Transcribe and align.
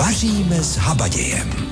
Vaříme 0.00 0.62
s 0.62 0.76
habadějem. 0.76 1.69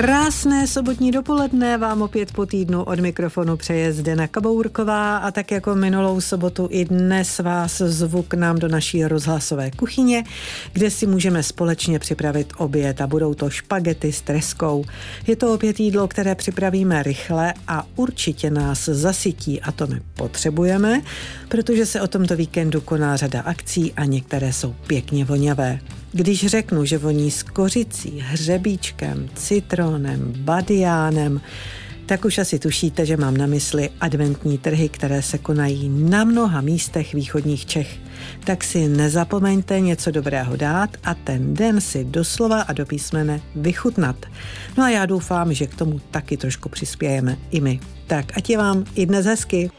Krásné 0.00 0.66
sobotní 0.66 1.12
dopoledne 1.12 1.78
vám 1.78 2.02
opět 2.02 2.32
po 2.32 2.46
týdnu 2.46 2.82
od 2.82 3.00
mikrofonu 3.00 3.56
přeje 3.56 3.92
Zdena 3.92 4.28
Kabourková 4.28 5.16
a 5.16 5.30
tak 5.30 5.50
jako 5.50 5.74
minulou 5.74 6.20
sobotu 6.20 6.68
i 6.70 6.84
dnes 6.84 7.38
vás 7.38 7.78
zvu 7.78 8.22
k 8.22 8.34
nám 8.34 8.58
do 8.58 8.68
naší 8.68 9.04
rozhlasové 9.04 9.70
kuchyně, 9.70 10.24
kde 10.72 10.90
si 10.90 11.06
můžeme 11.06 11.42
společně 11.42 11.98
připravit 11.98 12.52
oběd 12.56 13.00
a 13.00 13.06
budou 13.06 13.34
to 13.34 13.50
špagety 13.50 14.12
s 14.12 14.20
treskou. 14.20 14.84
Je 15.26 15.36
to 15.36 15.54
opět 15.54 15.80
jídlo, 15.80 16.08
které 16.08 16.34
připravíme 16.34 17.02
rychle 17.02 17.54
a 17.68 17.86
určitě 17.96 18.50
nás 18.50 18.84
zasytí 18.84 19.60
a 19.60 19.72
to 19.72 19.86
my 19.86 20.00
potřebujeme, 20.14 21.02
protože 21.48 21.86
se 21.86 22.00
o 22.00 22.06
tomto 22.06 22.36
víkendu 22.36 22.80
koná 22.80 23.16
řada 23.16 23.40
akcí 23.40 23.92
a 23.92 24.04
některé 24.04 24.52
jsou 24.52 24.74
pěkně 24.86 25.24
voňavé. 25.24 25.78
Když 26.12 26.46
řeknu, 26.46 26.84
že 26.84 26.98
voní 26.98 27.30
s 27.30 27.42
kořicí, 27.42 28.20
hřebíčkem, 28.20 29.28
citronem, 29.34 30.32
badiánem, 30.36 31.40
tak 32.06 32.24
už 32.24 32.38
asi 32.38 32.58
tušíte, 32.58 33.06
že 33.06 33.16
mám 33.16 33.36
na 33.36 33.46
mysli 33.46 33.90
adventní 34.00 34.58
trhy, 34.58 34.88
které 34.88 35.22
se 35.22 35.38
konají 35.38 35.88
na 35.88 36.24
mnoha 36.24 36.60
místech 36.60 37.14
východních 37.14 37.66
Čech. 37.66 37.98
Tak 38.44 38.64
si 38.64 38.88
nezapomeňte 38.88 39.80
něco 39.80 40.10
dobrého 40.10 40.56
dát 40.56 40.90
a 41.04 41.14
ten 41.14 41.54
den 41.54 41.80
si 41.80 42.04
doslova 42.04 42.60
a 42.60 42.72
do 42.72 42.86
písmene 42.86 43.40
vychutnat. 43.54 44.26
No 44.76 44.84
a 44.84 44.88
já 44.88 45.06
doufám, 45.06 45.52
že 45.52 45.66
k 45.66 45.74
tomu 45.74 46.00
taky 46.10 46.36
trošku 46.36 46.68
přispějeme 46.68 47.38
i 47.50 47.60
my. 47.60 47.80
Tak 48.06 48.36
ať 48.36 48.50
je 48.50 48.58
vám 48.58 48.84
i 48.94 49.06
dnes 49.06 49.26
hezky. 49.26 49.70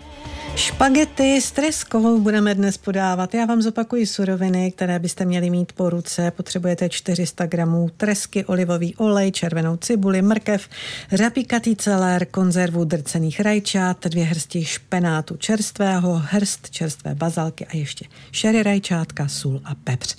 Špagety 0.55 1.41
s 1.41 1.51
treskou 1.51 2.19
budeme 2.19 2.55
dnes 2.55 2.77
podávat. 2.77 3.33
Já 3.33 3.45
vám 3.45 3.61
zopakuji 3.61 4.05
suroviny, 4.05 4.71
které 4.71 4.99
byste 4.99 5.25
měli 5.25 5.49
mít 5.49 5.73
po 5.73 5.89
ruce. 5.89 6.31
Potřebujete 6.31 6.89
400 6.89 7.45
gramů 7.45 7.89
tresky, 7.97 8.45
olivový 8.45 8.95
olej, 8.95 9.31
červenou 9.31 9.77
cibuli, 9.77 10.21
mrkev, 10.21 10.69
řapíkatý 11.11 11.75
celér, 11.75 12.25
konzervu 12.25 12.83
drcených 12.83 13.39
rajčat, 13.39 14.07
dvě 14.07 14.23
hrsti 14.23 14.65
špenátu 14.65 15.37
čerstvého, 15.37 16.21
hrst 16.25 16.69
čerstvé 16.69 17.15
bazalky 17.15 17.65
a 17.65 17.77
ještě 17.77 18.05
šery 18.31 18.63
rajčátka, 18.63 19.27
sůl 19.27 19.61
a 19.65 19.75
pepř. 19.75 20.15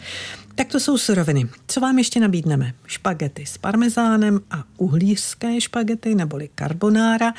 Tak 0.54 0.68
to 0.68 0.80
jsou 0.80 0.98
suroviny. 0.98 1.48
Co 1.66 1.80
vám 1.80 1.98
ještě 1.98 2.20
nabídneme? 2.20 2.72
Špagety 2.86 3.46
s 3.46 3.58
parmezánem 3.58 4.40
a 4.50 4.64
uhlířské 4.76 5.60
špagety 5.60 6.14
neboli 6.14 6.48
karbonára. 6.54 7.32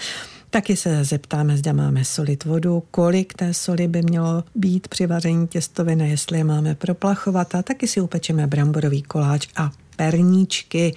Taky 0.54 0.76
se 0.76 1.04
zeptáme, 1.04 1.58
zda 1.58 1.74
máme 1.74 2.06
solit 2.06 2.46
vodu, 2.46 2.84
kolik 2.92 3.34
té 3.34 3.54
soli 3.54 3.88
by 3.88 4.02
mělo 4.02 4.44
být 4.56 4.88
při 4.88 5.08
vaření 5.08 5.48
těstoviny, 5.48 6.10
jestli 6.10 6.38
je 6.38 6.44
máme 6.44 6.76
proplachovat 6.76 7.56
a 7.56 7.62
taky 7.62 7.88
si 7.88 8.02
upečeme 8.02 8.48
bramborový 8.48 9.02
koláč 9.02 9.48
a 9.56 9.72
perníčky. 9.96 10.94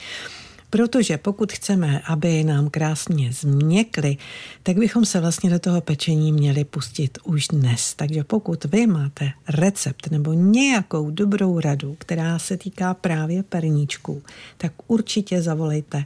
Protože 0.74 1.18
pokud 1.18 1.52
chceme, 1.52 2.00
aby 2.00 2.44
nám 2.44 2.70
krásně 2.70 3.32
změkly, 3.32 4.16
tak 4.62 4.76
bychom 4.76 5.04
se 5.04 5.20
vlastně 5.20 5.50
do 5.50 5.58
toho 5.58 5.80
pečení 5.80 6.32
měli 6.32 6.64
pustit 6.64 7.18
už 7.24 7.48
dnes. 7.48 7.94
Takže 7.94 8.24
pokud 8.24 8.64
vy 8.64 8.86
máte 8.86 9.30
recept 9.48 10.10
nebo 10.10 10.32
nějakou 10.32 11.10
dobrou 11.10 11.60
radu, 11.60 11.96
která 11.98 12.38
se 12.38 12.56
týká 12.56 12.94
právě 12.94 13.42
perníčků, 13.42 14.22
tak 14.56 14.72
určitě 14.86 15.42
zavolejte 15.42 16.04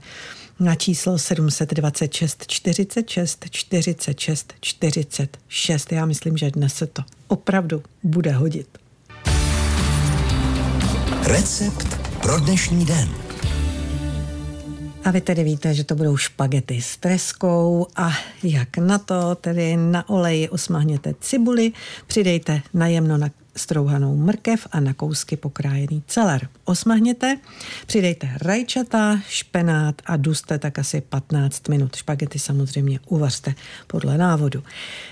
na 0.61 0.75
číslo 0.75 1.19
726 1.19 2.45
46 2.47 3.45
46 3.51 4.53
46. 4.61 5.93
Já 5.93 6.07
myslím, 6.07 6.37
že 6.37 6.51
dnes 6.51 6.75
se 6.75 6.87
to 6.87 7.03
opravdu 7.29 7.83
bude 8.03 8.33
hodit. 8.33 8.69
Recept 11.23 11.87
pro 12.23 12.41
dnešní 12.41 12.85
den. 12.85 13.28
A 15.09 15.11
vy 15.11 15.21
tedy 15.21 15.45
víte, 15.45 15.75
že 15.75 15.85
to 15.85 15.95
budou 15.95 16.17
špagety 16.17 16.83
s 16.83 16.97
treskou 16.97 17.87
a 17.97 18.13
jak 18.43 18.79
na 18.79 18.99
to, 18.99 19.35
tedy 19.35 19.77
na 19.77 20.09
oleji 20.09 20.49
osmahněte 20.49 21.15
cibuli, 21.21 21.73
přidejte 22.07 22.63
najemno 22.75 23.19
na 23.19 23.31
strouhanou 23.57 24.17
mrkev 24.17 24.67
a 24.73 24.81
na 24.81 24.95
kousky 24.95 25.37
pokrájený 25.37 26.03
celer. 26.07 26.49
Osmahněte, 26.65 27.39
přidejte 27.87 28.29
rajčata, 28.43 29.21
špenát 29.29 30.03
a 30.07 30.17
duste 30.17 30.59
tak 30.59 30.79
asi 30.79 31.01
15 31.01 31.69
minut. 31.69 31.97
Špagety 31.97 32.39
samozřejmě 32.39 33.01
uvařte 33.07 33.55
podle 33.87 34.19
návodu. 34.19 34.63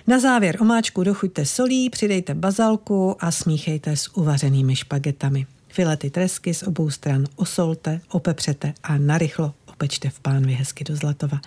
Na 0.07 0.21
závěr 0.21 0.57
omáčku 0.61 1.03
dochuťte 1.03 1.47
solí, 1.47 1.91
přidejte 1.91 2.35
bazalku 2.35 3.17
a 3.21 3.31
smíchejte 3.31 3.97
s 3.97 4.17
uvařenými 4.17 4.77
špagetami. 4.77 5.47
Filety 5.69 6.11
tresky 6.11 6.55
z 6.55 6.63
obou 6.63 6.91
stran 6.91 7.25
osolte, 7.37 8.01
opepřete 8.09 8.75
a 8.83 8.99
narychlo 8.99 9.55
opečte 9.77 10.11
v 10.11 10.21
pánvi 10.21 10.53
hezky 10.53 10.85
do 10.85 10.97
zlatova. 10.97 11.41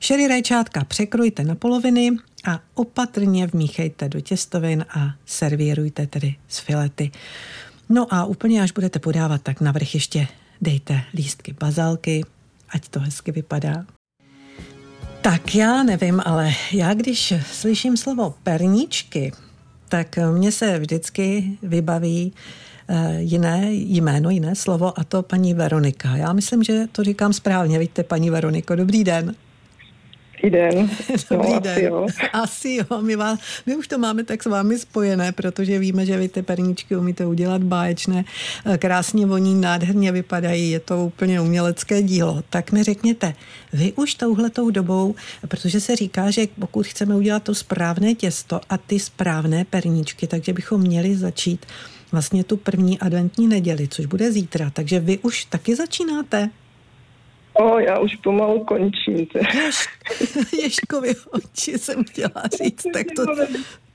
Šery 0.00 0.28
rajčátka 0.28 0.84
překrojte 0.84 1.44
na 1.44 1.54
poloviny 1.54 2.10
a 2.44 2.60
opatrně 2.74 3.46
vmíchejte 3.46 4.08
do 4.08 4.20
těstovin 4.20 4.84
a 4.90 5.14
servírujte 5.26 6.06
tedy 6.06 6.34
z 6.48 6.58
filety. 6.58 7.10
No 7.88 8.14
a 8.14 8.24
úplně 8.24 8.62
až 8.62 8.72
budete 8.72 8.98
podávat, 8.98 9.42
tak 9.42 9.60
navrch 9.60 9.94
ještě 9.94 10.28
dejte 10.60 11.02
lístky 11.14 11.52
bazalky, 11.60 12.24
ať 12.68 12.88
to 12.88 13.00
hezky 13.00 13.32
vypadá. 13.32 13.86
Tak 15.20 15.54
já 15.54 15.82
nevím, 15.82 16.22
ale 16.24 16.52
já 16.72 16.94
když 16.94 17.34
slyším 17.52 17.96
slovo 17.96 18.34
perničky, 18.42 19.32
tak 19.88 20.18
mně 20.32 20.52
se 20.52 20.78
vždycky 20.78 21.58
vybaví 21.62 22.32
jiné 23.18 23.68
jméno, 23.72 24.30
jiné 24.30 24.54
slovo 24.54 24.98
a 25.00 25.04
to 25.04 25.22
paní 25.22 25.54
Veronika. 25.54 26.16
Já 26.16 26.32
myslím, 26.32 26.62
že 26.62 26.86
to 26.92 27.04
říkám 27.04 27.32
správně. 27.32 27.78
Víte, 27.78 28.02
paní 28.02 28.30
Veroniko, 28.30 28.76
dobrý 28.76 29.04
den. 29.04 29.34
Dobrý 30.42 30.58
den. 30.58 30.90
Dobrý 31.30 31.52
no, 31.52 31.60
den. 31.60 31.72
Asi 31.72 31.84
jo. 31.84 32.06
Asi 32.32 32.74
jo. 32.74 33.02
My, 33.02 33.16
vás, 33.16 33.38
my 33.66 33.76
už 33.76 33.88
to 33.88 33.98
máme 33.98 34.24
tak 34.24 34.42
s 34.42 34.46
vámi 34.46 34.78
spojené, 34.78 35.32
protože 35.32 35.78
víme, 35.78 36.06
že 36.06 36.16
vy 36.16 36.28
ty 36.28 36.42
perníčky 36.42 36.96
umíte 36.96 37.26
udělat 37.26 37.62
báječné, 37.62 38.24
eh, 38.66 38.78
krásně 38.78 39.26
voní, 39.26 39.54
nádherně 39.54 40.12
vypadají, 40.12 40.70
je 40.70 40.80
to 40.80 41.06
úplně 41.06 41.40
umělecké 41.40 42.02
dílo. 42.02 42.42
Tak 42.50 42.72
mi 42.72 42.82
řekněte, 42.82 43.34
vy 43.72 43.92
už 43.92 44.14
touhletou 44.14 44.70
dobou, 44.70 45.14
protože 45.48 45.80
se 45.80 45.96
říká, 45.96 46.30
že 46.30 46.46
pokud 46.58 46.86
chceme 46.86 47.14
udělat 47.14 47.42
to 47.42 47.54
správné 47.54 48.14
těsto 48.14 48.60
a 48.70 48.78
ty 48.78 49.00
správné 49.00 49.64
perníčky, 49.64 50.26
takže 50.26 50.52
bychom 50.52 50.80
měli 50.80 51.16
začít 51.16 51.66
vlastně 52.12 52.44
tu 52.44 52.56
první 52.56 52.98
adventní 52.98 53.48
neděli, 53.48 53.88
což 53.88 54.06
bude 54.06 54.32
zítra. 54.32 54.70
Takže 54.70 55.00
vy 55.00 55.18
už 55.18 55.44
taky 55.44 55.76
začínáte? 55.76 56.50
O, 57.52 57.78
já 57.78 57.98
už 57.98 58.16
pomalu 58.16 58.64
končím. 58.64 59.26
Jež, 59.54 59.88
Ježkovi 60.62 61.14
oči 61.30 61.78
jsem 61.78 62.04
chtěla 62.04 62.42
říct, 62.62 62.86
tak 62.92 63.06
to, 63.16 63.24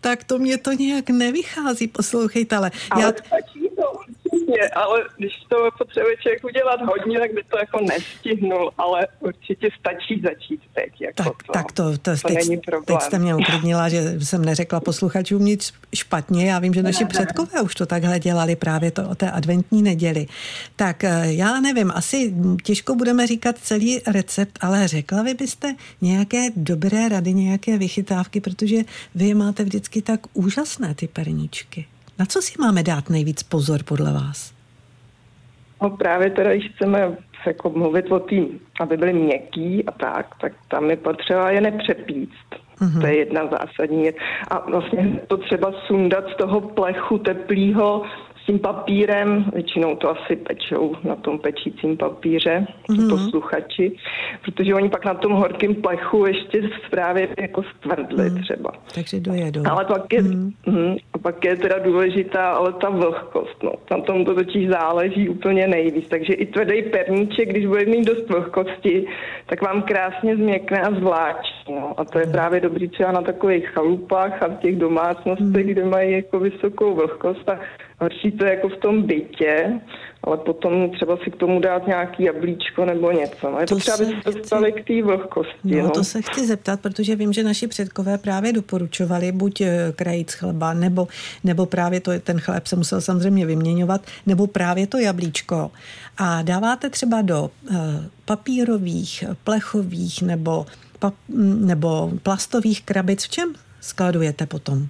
tak 0.01 0.23
to 0.23 0.39
mě 0.39 0.57
to 0.57 0.71
nějak 0.71 1.09
nevychází, 1.09 1.87
poslouchejte, 1.87 2.55
ale... 2.55 2.71
ale 2.91 3.03
já... 3.03 3.09
stačí 3.09 3.69
to, 3.75 3.99
určitě, 4.47 4.69
ale 4.69 5.03
když 5.17 5.33
to 5.49 5.69
potřebuje 5.77 6.17
člověk 6.17 6.43
udělat 6.43 6.81
hodně, 6.81 7.19
tak 7.19 7.33
by 7.33 7.43
to 7.43 7.57
jako 7.57 7.79
nestihnul, 7.81 8.71
ale 8.77 9.07
určitě 9.19 9.69
stačí 9.79 10.21
začít 10.21 10.61
teď. 10.73 11.01
Jako 11.01 11.23
tak, 11.23 11.43
to, 11.43 11.53
tak 11.53 11.71
to, 11.71 11.83
to, 11.97 12.17
to 12.21 12.27
teď, 12.27 12.35
není 12.35 12.61
teď 12.85 13.01
jste 13.01 13.19
mě 13.19 13.35
uklidnila, 13.35 13.89
že 13.89 14.19
jsem 14.19 14.45
neřekla 14.45 14.79
posluchačům 14.79 15.45
nic 15.45 15.73
špatně. 15.95 16.49
Já 16.49 16.59
vím, 16.59 16.73
že 16.73 16.83
naši 16.83 17.03
ne, 17.03 17.09
předkové 17.09 17.51
ne. 17.55 17.61
už 17.61 17.75
to 17.75 17.85
takhle 17.85 18.19
dělali 18.19 18.55
právě 18.55 18.91
to 18.91 19.09
o 19.09 19.15
té 19.15 19.31
adventní 19.31 19.81
neděli. 19.81 20.27
Tak 20.75 21.03
eh, 21.03 21.21
já 21.23 21.59
nevím, 21.59 21.91
asi 21.95 22.33
těžko 22.63 22.95
budeme 22.95 23.27
říkat 23.27 23.57
celý 23.57 24.01
recept, 24.07 24.59
ale 24.61 24.87
řekla 24.87 25.23
vy 25.23 25.33
byste 25.33 25.75
nějaké 26.01 26.47
dobré 26.55 27.09
rady, 27.09 27.33
nějaké 27.33 27.77
vychytávky, 27.77 28.41
protože 28.41 28.77
vy 29.15 29.33
máte 29.33 29.63
vždycky 29.63 30.01
tak 30.01 30.19
úžasné 30.33 30.95
ty 30.95 31.07
perníčky. 31.07 31.85
Na 32.19 32.25
co 32.25 32.41
si 32.41 32.53
máme 32.59 32.83
dát 32.83 33.09
nejvíc 33.09 33.43
pozor 33.43 33.83
podle 33.83 34.13
vás? 34.13 34.53
No 35.81 35.89
právě 35.89 36.29
teda, 36.29 36.53
když 36.53 36.71
chceme 36.75 37.17
jako 37.45 37.69
mluvit 37.69 38.11
o 38.11 38.19
tým, 38.19 38.59
aby 38.79 38.97
byly 38.97 39.13
měkký 39.13 39.85
a 39.85 39.91
tak, 39.91 40.35
tak 40.41 40.53
tam 40.67 40.89
je 40.89 40.95
potřeba 40.95 41.51
je 41.51 41.61
nepřepíct. 41.61 42.49
Mm-hmm. 42.79 43.01
To 43.01 43.07
je 43.07 43.17
jedna 43.17 43.41
zásadní 43.47 44.01
věc. 44.01 44.15
A 44.47 44.69
vlastně 44.69 45.19
to 45.27 45.37
třeba 45.37 45.73
sundat 45.87 46.23
z 46.33 46.37
toho 46.37 46.61
plechu 46.61 47.17
teplého 47.17 48.03
tím 48.47 48.59
papírem, 48.59 49.45
většinou 49.53 49.95
to 49.95 50.09
asi 50.09 50.35
pečou 50.35 50.95
na 51.03 51.15
tom 51.15 51.39
pečícím 51.39 51.97
papíře, 51.97 52.67
mm-hmm. 52.89 53.09
posluchači, 53.09 53.91
protože 54.45 54.75
oni 54.75 54.89
pak 54.89 55.05
na 55.05 55.13
tom 55.13 55.31
horkém 55.31 55.75
plechu 55.75 56.25
ještě 56.25 56.69
právě 56.89 57.27
jako 57.41 57.63
stvrdli 57.63 58.29
mm. 58.29 58.41
třeba. 58.41 58.71
Takže 58.95 59.19
dojedou. 59.19 59.63
Ale 59.69 59.85
pak 59.85 60.13
je, 60.13 60.21
mm. 60.21 60.51
Mm, 60.65 60.95
a 61.13 61.17
Pak 61.17 61.45
je 61.45 61.55
teda 61.55 61.79
důležitá 61.79 62.51
ale 62.51 62.73
ta 62.73 62.89
vlhkost. 62.89 63.63
No. 63.63 63.71
Na 63.91 63.97
tom 63.97 64.25
to 64.25 64.35
totiž 64.35 64.69
záleží 64.69 65.29
úplně 65.29 65.67
nejvíc. 65.67 66.07
Takže 66.07 66.33
i 66.33 66.45
tvrdý 66.45 66.81
perníček, 66.81 67.49
když 67.49 67.65
bude 67.65 67.85
mít 67.85 68.05
dost 68.05 68.29
vlhkosti, 68.29 69.07
tak 69.45 69.61
vám 69.61 69.81
krásně 69.81 70.35
změkne 70.35 70.81
a 70.81 70.91
zvláčí. 70.91 71.63
No. 71.69 71.93
A 71.97 72.05
to 72.05 72.19
je 72.19 72.25
právě 72.25 72.59
dobrý 72.59 72.87
třeba 72.87 73.11
na 73.11 73.21
takových 73.21 73.67
chalupách 73.69 74.43
a 74.43 74.47
v 74.47 74.55
těch 74.55 74.75
domácnostech, 74.75 75.65
kde 75.67 75.85
mají 75.85 76.11
jako 76.11 76.39
vysokou 76.39 76.95
vlhkost. 76.95 77.49
A 77.49 77.59
horší 77.99 78.31
to 78.31 78.45
jako 78.45 78.69
v 78.69 78.77
tom 78.77 79.03
bytě, 79.03 79.79
ale 80.23 80.37
potom 80.37 80.91
třeba 80.91 81.17
si 81.23 81.31
k 81.31 81.35
tomu 81.35 81.59
dát 81.59 81.87
nějaký 81.87 82.23
jablíčko 82.23 82.85
nebo 82.85 83.11
něco. 83.11 83.51
No, 83.51 83.59
je 83.59 83.65
to 83.65 83.75
potřeba, 83.75 83.95
aby 83.95 84.05
se 84.05 84.31
dostali 84.31 84.71
k 84.71 84.87
té 84.87 85.03
vlhkosti. 85.03 85.75
No, 85.75 85.83
no, 85.83 85.89
to 85.89 86.03
se 86.03 86.21
chci 86.21 86.47
zeptat, 86.47 86.79
protože 86.81 87.15
vím, 87.15 87.33
že 87.33 87.43
naši 87.43 87.67
předkové 87.67 88.17
právě 88.17 88.53
doporučovali 88.53 89.31
buď 89.31 89.61
eh, 89.61 89.93
krajíc 89.95 90.33
chleba, 90.33 90.73
nebo, 90.73 91.07
nebo 91.43 91.65
právě 91.65 91.99
to, 91.99 92.11
ten 92.19 92.39
chléb 92.39 92.67
se 92.67 92.75
musel 92.75 93.01
samozřejmě 93.01 93.45
vyměňovat, 93.45 94.01
nebo 94.25 94.47
právě 94.47 94.87
to 94.87 94.97
jablíčko. 94.97 95.71
A 96.17 96.41
dáváte 96.41 96.89
třeba 96.89 97.21
do 97.21 97.41
uh, 97.41 97.77
papírových, 98.25 99.23
plechových 99.43 100.21
nebo, 100.21 100.65
pap, 100.99 101.13
nebo 101.59 102.11
plastových 102.23 102.83
krabic. 102.83 103.23
V 103.23 103.29
čem 103.29 103.53
skladujete 103.81 104.45
potom? 104.45 104.87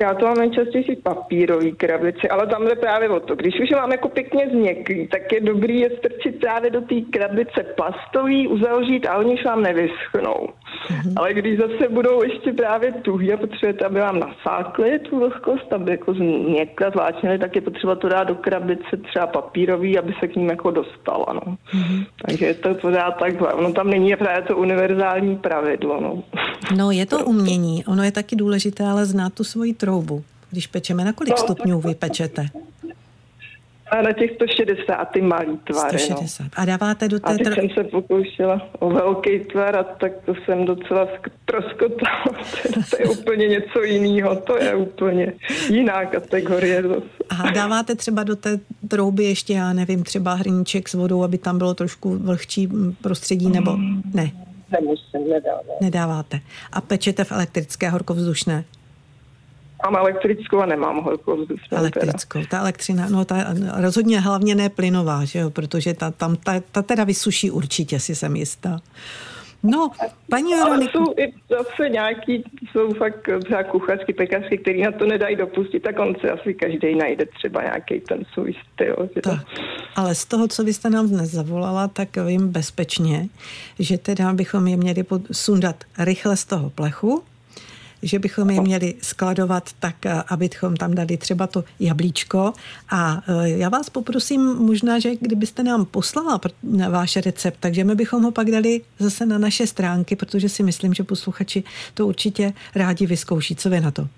Já 0.00 0.14
to 0.14 0.26
mám 0.26 0.38
nejčastěji 0.38 0.96
papírový 0.96 1.72
krabici, 1.72 2.28
ale 2.28 2.46
tam 2.46 2.64
jde 2.64 2.76
právě 2.76 3.08
o 3.08 3.20
to. 3.20 3.36
Když 3.36 3.60
už 3.60 3.70
mám 3.70 3.92
jako 3.92 4.08
pěkně 4.08 4.48
změklý, 4.50 5.08
tak 5.08 5.32
je 5.32 5.40
dobrý 5.40 5.80
je 5.80 5.90
strčit 5.90 6.40
právě 6.40 6.70
do 6.70 6.80
té 6.80 6.94
krabice 7.00 7.62
plastový, 7.76 8.48
uzavřít 8.48 9.06
a 9.06 9.16
oni 9.16 9.34
už 9.34 9.44
vám 9.44 9.62
nevyschnou. 9.62 10.48
Mm-hmm. 10.88 11.12
Ale 11.16 11.34
když 11.34 11.58
zase 11.58 11.88
budou 11.90 12.22
ještě 12.22 12.52
právě 12.52 12.92
tuhý 12.92 13.32
a 13.32 13.36
potřebujete, 13.36 13.84
aby 13.84 14.00
vám 14.00 14.20
nasákli 14.20 14.98
tu 14.98 15.18
vlhkost, 15.18 15.72
aby 15.72 15.90
jako 15.90 16.14
změkla, 16.14 16.90
zvláčnili, 16.90 17.38
tak 17.38 17.54
je 17.56 17.60
potřeba 17.60 17.94
to 17.94 18.08
dát 18.08 18.24
do 18.24 18.34
krabice 18.34 18.96
třeba 19.08 19.26
papírový, 19.26 19.98
aby 19.98 20.14
se 20.20 20.28
k 20.28 20.36
ním 20.36 20.48
jako 20.48 20.70
dostala. 20.70 21.26
No. 21.32 21.40
Mm-hmm. 21.40 22.06
Takže 22.26 22.46
je 22.46 22.54
to 22.54 22.74
pořád 22.74 23.10
takhle. 23.10 23.52
Ono 23.52 23.72
tam 23.72 23.90
není 23.90 24.16
právě 24.16 24.42
to 24.42 24.56
univerzální 24.56 25.36
pravidlo. 25.36 26.00
No, 26.00 26.22
no 26.76 26.90
je 26.90 27.06
to 27.06 27.18
umění. 27.18 27.84
Ono 27.84 28.02
je 28.02 28.12
taky 28.12 28.36
důležité, 28.36 28.84
ale 28.84 29.06
znát 29.06 29.34
tu 29.34 29.44
svoji 29.44 29.74
troubu. 29.74 30.24
Když 30.50 30.66
pečeme, 30.66 31.04
na 31.04 31.12
kolik 31.12 31.30
no, 31.30 31.36
stupňů 31.36 31.80
vy 31.80 31.94
pečete? 31.94 32.46
A 33.90 34.02
na 34.02 34.12
těch 34.12 34.30
160 34.34 35.04
ty 35.04 35.22
malý 35.22 35.58
tvary. 35.58 35.98
160. 35.98 36.42
No. 36.42 36.50
A 36.56 36.64
dáváte 36.64 37.08
do 37.08 37.20
té... 37.20 37.34
A 37.34 37.36
teď 37.36 37.54
jsem 37.54 37.70
se 37.70 37.84
pokoušela 37.84 38.68
o 38.78 38.90
velký 38.90 39.38
tvar 39.38 39.76
a 39.76 39.82
tak 39.82 40.12
to 40.26 40.34
jsem 40.34 40.64
docela 40.64 41.08
troskotala. 41.44 42.24
to 42.90 42.96
je 42.98 43.08
úplně 43.08 43.48
něco 43.48 43.82
jiného. 43.82 44.36
To 44.36 44.56
je 44.56 44.74
úplně 44.74 45.32
jiná 45.70 46.04
kategorie. 46.04 46.84
A 47.30 47.50
dáváte 47.50 47.94
třeba 47.94 48.22
do 48.22 48.36
té 48.36 48.60
trouby 48.88 49.24
ještě, 49.24 49.52
já 49.52 49.72
nevím, 49.72 50.02
třeba 50.02 50.34
hrníček 50.34 50.88
s 50.88 50.94
vodou, 50.94 51.22
aby 51.22 51.38
tam 51.38 51.58
bylo 51.58 51.74
trošku 51.74 52.18
vlhčí 52.18 52.68
prostředí, 53.02 53.48
nebo 53.48 53.76
ne? 54.14 54.30
Nemusím, 54.72 55.30
nedávám. 55.30 55.64
Nedáváte. 55.80 56.40
A 56.72 56.80
pečete 56.80 57.24
v 57.24 57.32
elektrické 57.32 57.88
horkovzdušné? 57.88 58.64
Mám 59.84 59.96
elektrickou 59.96 60.58
a 60.58 60.66
nemám 60.66 61.02
horkovzdušnou. 61.02 61.78
Elektrickou. 61.78 62.40
Ta 62.50 62.60
elektřina, 62.60 63.08
no 63.08 63.24
ta 63.24 63.54
rozhodně 63.76 64.20
hlavně 64.20 64.54
ne 64.54 64.68
plynová, 64.68 65.24
že 65.24 65.38
jo, 65.38 65.50
protože 65.50 65.94
ta, 65.94 66.10
tam, 66.10 66.36
ta, 66.36 66.60
ta 66.72 66.82
teda 66.82 67.04
vysuší 67.04 67.50
určitě, 67.50 68.00
si 68.00 68.14
jsem 68.14 68.36
jistá. 68.36 68.80
No, 69.62 69.90
paní 70.30 70.54
Veronika. 70.54 70.98
Ale 70.98 71.06
jsou 71.06 71.14
i 71.18 71.32
zase 71.50 71.88
nějaký, 71.88 72.44
jsou 72.70 72.94
fakt 72.94 73.28
třeba 73.44 73.62
kuchařky, 73.62 74.12
pekařky, 74.12 74.58
který 74.58 74.82
na 74.82 74.92
to 74.92 75.06
nedají 75.06 75.36
dopustit, 75.36 75.82
tak 75.82 75.98
on 75.98 76.14
si 76.20 76.30
asi 76.30 76.54
každý 76.54 76.94
najde 76.94 77.26
třeba 77.26 77.62
nějaký 77.62 78.00
ten 78.00 78.24
svůj 78.32 78.54
styl. 78.74 79.08
Že 79.14 79.20
tak. 79.20 79.40
Ale 79.96 80.14
z 80.14 80.24
toho, 80.24 80.48
co 80.48 80.64
vy 80.64 80.72
jste 80.72 80.90
nám 80.90 81.08
dnes 81.08 81.30
zavolala, 81.30 81.88
tak 81.88 82.08
vím 82.16 82.48
bezpečně, 82.48 83.28
že 83.78 83.98
teda 83.98 84.32
bychom 84.32 84.66
je 84.66 84.76
měli 84.76 85.04
sundat 85.32 85.76
rychle 85.98 86.36
z 86.36 86.44
toho 86.44 86.70
plechu, 86.70 87.22
že 88.02 88.18
bychom 88.18 88.50
je 88.50 88.60
měli 88.60 88.94
skladovat 89.02 89.70
tak, 89.78 90.06
eh, 90.06 90.22
abychom 90.28 90.76
tam 90.76 90.94
dali 90.94 91.16
třeba 91.16 91.46
to 91.46 91.64
jablíčko. 91.80 92.52
A 92.90 93.22
eh, 93.28 93.48
já 93.48 93.68
vás 93.68 93.90
poprosím 93.90 94.40
možná, 94.40 94.98
že 94.98 95.16
kdybyste 95.20 95.62
nám 95.62 95.84
poslala 95.84 96.40
váš 96.90 97.16
recept, 97.16 97.56
takže 97.60 97.84
my 97.84 97.94
bychom 97.94 98.22
ho 98.22 98.30
pak 98.30 98.50
dali 98.50 98.80
zase 98.98 99.26
na 99.26 99.38
naše 99.38 99.66
stránky, 99.66 100.16
protože 100.16 100.48
si 100.48 100.62
myslím, 100.62 100.94
že 100.94 101.04
posluchači 101.04 101.64
to 101.94 102.06
určitě 102.06 102.52
rádi 102.74 103.06
vyzkouší. 103.06 103.56
Co 103.56 103.70
vy 103.70 103.80
na 103.80 103.90
to? 103.90 104.08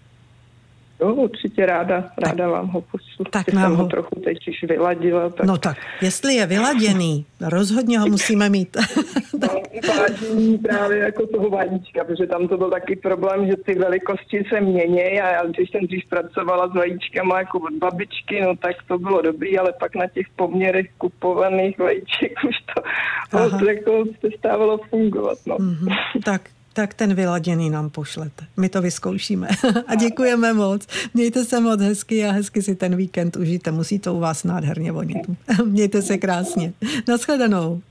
Jo, 1.01 1.15
určitě 1.15 1.67
ráda, 1.67 2.11
ráda 2.19 2.45
tak, 2.45 2.53
vám 2.53 2.67
ho 2.67 2.81
pošlu. 2.81 3.25
Tak 3.31 3.53
nám 3.53 3.71
jsem 3.71 3.77
ho 3.77 3.87
trochu 3.87 4.21
teď 4.25 4.49
už 4.49 4.63
vyladila. 4.69 5.31
Tak... 5.31 5.47
No 5.47 5.59
tak, 5.59 5.77
jestli 6.03 6.35
je 6.35 6.47
vyladěný, 6.47 7.27
rozhodně 7.41 7.99
ho 7.99 8.07
musíme 8.07 8.49
mít. 8.49 8.77
no, 9.43 9.49
vážení 9.89 10.59
právě 10.59 10.99
jako 10.99 11.27
toho 11.27 11.51
vajíčka, 11.51 12.05
protože 12.05 12.27
tam 12.27 12.49
to 12.49 12.57
byl 12.57 12.71
taky 12.71 12.97
problém, 12.97 13.47
že 13.47 13.57
ty 13.57 13.75
velikosti 13.75 14.45
se 14.49 14.61
mění 14.61 15.21
a 15.21 15.29
já, 15.29 15.47
když 15.47 15.71
jsem 15.71 15.87
dřív 15.87 16.05
pracovala 16.09 16.69
s 16.69 16.75
vajíčkama 16.75 17.39
jako 17.39 17.59
od 17.59 17.73
babičky, 17.73 18.41
no 18.41 18.57
tak 18.57 18.77
to 18.89 18.99
bylo 18.99 19.23
dobrý, 19.23 19.59
ale 19.59 19.73
pak 19.81 19.95
na 19.95 20.07
těch 20.07 20.27
poměrech 20.37 20.87
kupovaných 20.99 21.79
vajíček 21.79 22.33
už 22.49 22.57
to, 22.75 23.59
to 23.59 23.71
jako 23.71 24.05
přestávalo 24.19 24.79
fungovat. 24.91 25.39
No. 25.47 25.57
Mm-hmm. 25.57 25.97
Tak 26.25 26.43
tak 26.81 26.95
ten 26.95 27.15
vyladěný 27.15 27.71
nám 27.71 27.91
pošlete. 27.91 28.45
My 28.57 28.69
to 28.69 28.83
vyzkoušíme. 28.83 29.49
a 29.87 29.95
děkujeme 29.95 30.53
moc. 30.53 30.87
Mějte 31.15 31.45
se 31.45 31.61
moc 31.61 31.81
hezky 31.81 32.25
a 32.25 32.33
hezky 32.33 32.63
si 32.63 32.75
ten 32.75 32.97
víkend 32.97 33.37
užijte. 33.37 33.71
Musí 33.71 33.99
to 33.99 34.15
u 34.15 34.21
vás 34.21 34.45
nádherně 34.45 34.93
vonit. 34.93 35.19
Mějte 35.65 36.03
se 36.03 36.19
krásně. 36.19 36.73
Naschledanou. 37.09 37.83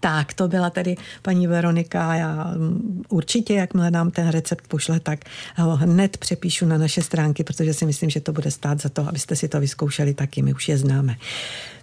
Tak, 0.00 0.34
to 0.34 0.48
byla 0.48 0.70
tedy 0.70 0.96
paní 1.22 1.46
Veronika. 1.46 2.14
Já 2.14 2.54
mm, 2.56 3.02
určitě, 3.08 3.54
jakmile 3.54 3.90
nám 3.90 4.10
ten 4.10 4.28
recept 4.28 4.68
pošle, 4.68 5.00
tak 5.00 5.20
ho 5.56 5.76
hned 5.76 6.16
přepíšu 6.16 6.66
na 6.66 6.78
naše 6.78 7.02
stránky, 7.02 7.44
protože 7.44 7.74
si 7.74 7.86
myslím, 7.86 8.10
že 8.10 8.20
to 8.20 8.32
bude 8.32 8.50
stát 8.50 8.80
za 8.80 8.88
to, 8.88 9.08
abyste 9.08 9.36
si 9.36 9.48
to 9.48 9.60
vyzkoušeli 9.60 10.14
taky. 10.14 10.42
My 10.42 10.54
už 10.54 10.68
je 10.68 10.78
známe 10.78 11.16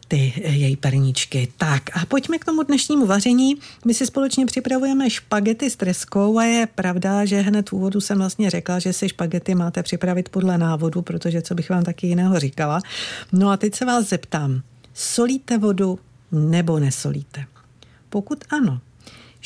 ty 0.07 0.33
její 0.45 0.75
perníčky. 0.75 1.47
Tak 1.57 1.97
a 1.97 2.05
pojďme 2.05 2.37
k 2.37 2.45
tomu 2.45 2.63
dnešnímu 2.63 3.05
vaření. 3.05 3.55
My 3.85 3.93
si 3.93 4.05
společně 4.05 4.45
připravujeme 4.45 5.09
špagety 5.09 5.69
s 5.69 5.75
treskou 5.75 6.37
a 6.37 6.43
je 6.43 6.67
pravda, 6.75 7.25
že 7.25 7.41
hned 7.41 7.69
v 7.69 7.73
úvodu 7.73 8.01
jsem 8.01 8.17
vlastně 8.17 8.49
řekla, 8.49 8.79
že 8.79 8.93
si 8.93 9.09
špagety 9.09 9.55
máte 9.55 9.83
připravit 9.83 10.29
podle 10.29 10.57
návodu, 10.57 11.01
protože 11.01 11.41
co 11.41 11.55
bych 11.55 11.69
vám 11.69 11.83
taky 11.83 12.07
jiného 12.07 12.39
říkala. 12.39 12.81
No 13.31 13.49
a 13.49 13.57
teď 13.57 13.75
se 13.75 13.85
vás 13.85 14.09
zeptám, 14.09 14.61
solíte 14.93 15.57
vodu 15.57 15.99
nebo 16.31 16.79
nesolíte? 16.79 17.45
Pokud 18.09 18.43
ano, 18.49 18.79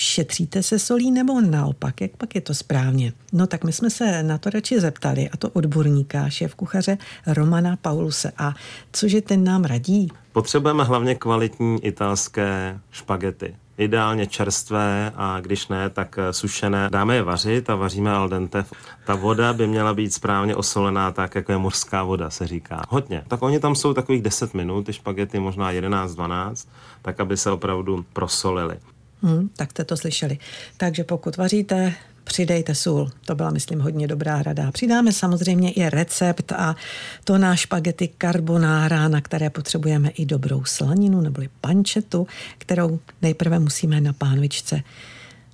šetříte 0.01 0.63
se 0.63 0.80
solí 0.80 1.12
nebo 1.12 1.42
naopak, 1.42 2.01
jak 2.01 2.12
pak 2.18 2.36
je 2.36 2.42
to 2.42 2.53
správně? 2.53 3.13
No 3.33 3.48
tak 3.48 3.63
my 3.63 3.74
jsme 3.74 3.89
se 3.89 4.24
na 4.24 4.38
to 4.38 4.50
radši 4.50 4.80
zeptali, 4.80 5.30
a 5.30 5.38
to 5.38 5.50
odborníka, 5.50 6.30
šéf 6.30 6.56
kuchaře 6.56 6.97
Romana 7.28 7.78
Pauluse. 7.81 8.31
A 8.37 8.54
cože 8.92 9.21
ten 9.21 9.44
nám 9.44 9.64
radí? 9.64 10.07
Potřebujeme 10.31 10.83
hlavně 10.83 11.16
kvalitní 11.16 11.85
italské 11.85 12.80
špagety. 12.92 13.56
Ideálně 13.78 14.28
čerstvé 14.28 15.11
a 15.16 15.40
když 15.40 15.68
ne, 15.68 15.90
tak 15.90 16.19
sušené. 16.31 16.90
Dáme 16.92 17.16
je 17.16 17.23
vařit 17.23 17.69
a 17.69 17.76
vaříme 17.76 18.11
al 18.11 18.30
dente. 18.30 18.66
Ta 19.06 19.16
voda 19.16 19.54
by 19.54 19.68
měla 19.68 19.94
být 19.94 20.14
správně 20.14 20.56
osolená, 20.56 21.11
tak 21.11 21.35
jako 21.35 21.52
je 21.52 21.57
mořská 21.57 22.04
voda, 22.04 22.30
se 22.30 22.47
říká. 22.47 22.81
Hodně. 22.90 23.23
Tak 23.28 23.42
oni 23.42 23.59
tam 23.59 23.76
jsou 23.76 23.94
takových 23.94 24.21
10 24.21 24.54
minut, 24.54 24.85
ty 24.85 24.94
špagety 24.94 25.40
možná 25.40 25.71
11-12, 25.71 26.68
tak 27.02 27.19
aby 27.19 27.37
se 27.37 27.52
opravdu 27.52 28.06
prosolily. 28.14 28.78
Hmm, 29.23 29.49
tak 29.56 29.71
jste 29.71 29.83
to 29.83 29.97
slyšeli. 29.97 30.37
Takže 30.78 31.04
pokud 31.04 31.37
vaříte, 31.37 31.94
přidejte 32.23 32.75
sůl. 32.75 33.09
To 33.25 33.35
byla, 33.35 33.49
myslím, 33.49 33.80
hodně 33.80 34.07
dobrá 34.07 34.44
rada. 34.44 34.71
Přidáme 34.71 35.11
samozřejmě 35.11 35.71
i 35.71 35.90
recept 35.90 36.51
a 36.51 36.75
to 37.23 37.37
na 37.37 37.56
špagety 37.56 38.09
carbonara, 38.21 39.07
na 39.07 39.21
které 39.21 39.49
potřebujeme 39.49 40.09
i 40.09 40.25
dobrou 40.25 40.63
slaninu 40.63 41.21
neboli 41.21 41.49
pančetu, 41.61 42.28
kterou 42.57 42.99
nejprve 43.21 43.59
musíme 43.59 44.01
na 44.01 44.13
pánvičce 44.13 44.83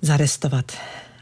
zarestovat. 0.02 0.72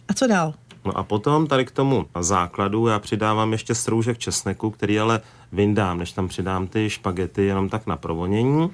A 0.08 0.14
co 0.14 0.28
dál? 0.28 0.54
No 0.86 0.98
a 0.98 1.04
potom 1.04 1.48
tady 1.48 1.66
k 1.66 1.72
tomu 1.72 2.06
základu 2.20 2.88
já 2.88 3.00
přidávám 3.00 3.52
ještě 3.52 3.76
stroužek 3.76 4.18
česneku, 4.18 4.72
který 4.72 5.00
ale 5.00 5.22
vyndám, 5.52 6.00
než 6.00 6.12
tam 6.12 6.28
přidám 6.28 6.68
ty 6.68 6.90
špagety 6.90 7.46
jenom 7.46 7.70
tak 7.70 7.88
na 7.88 7.96
provonění. 7.96 8.70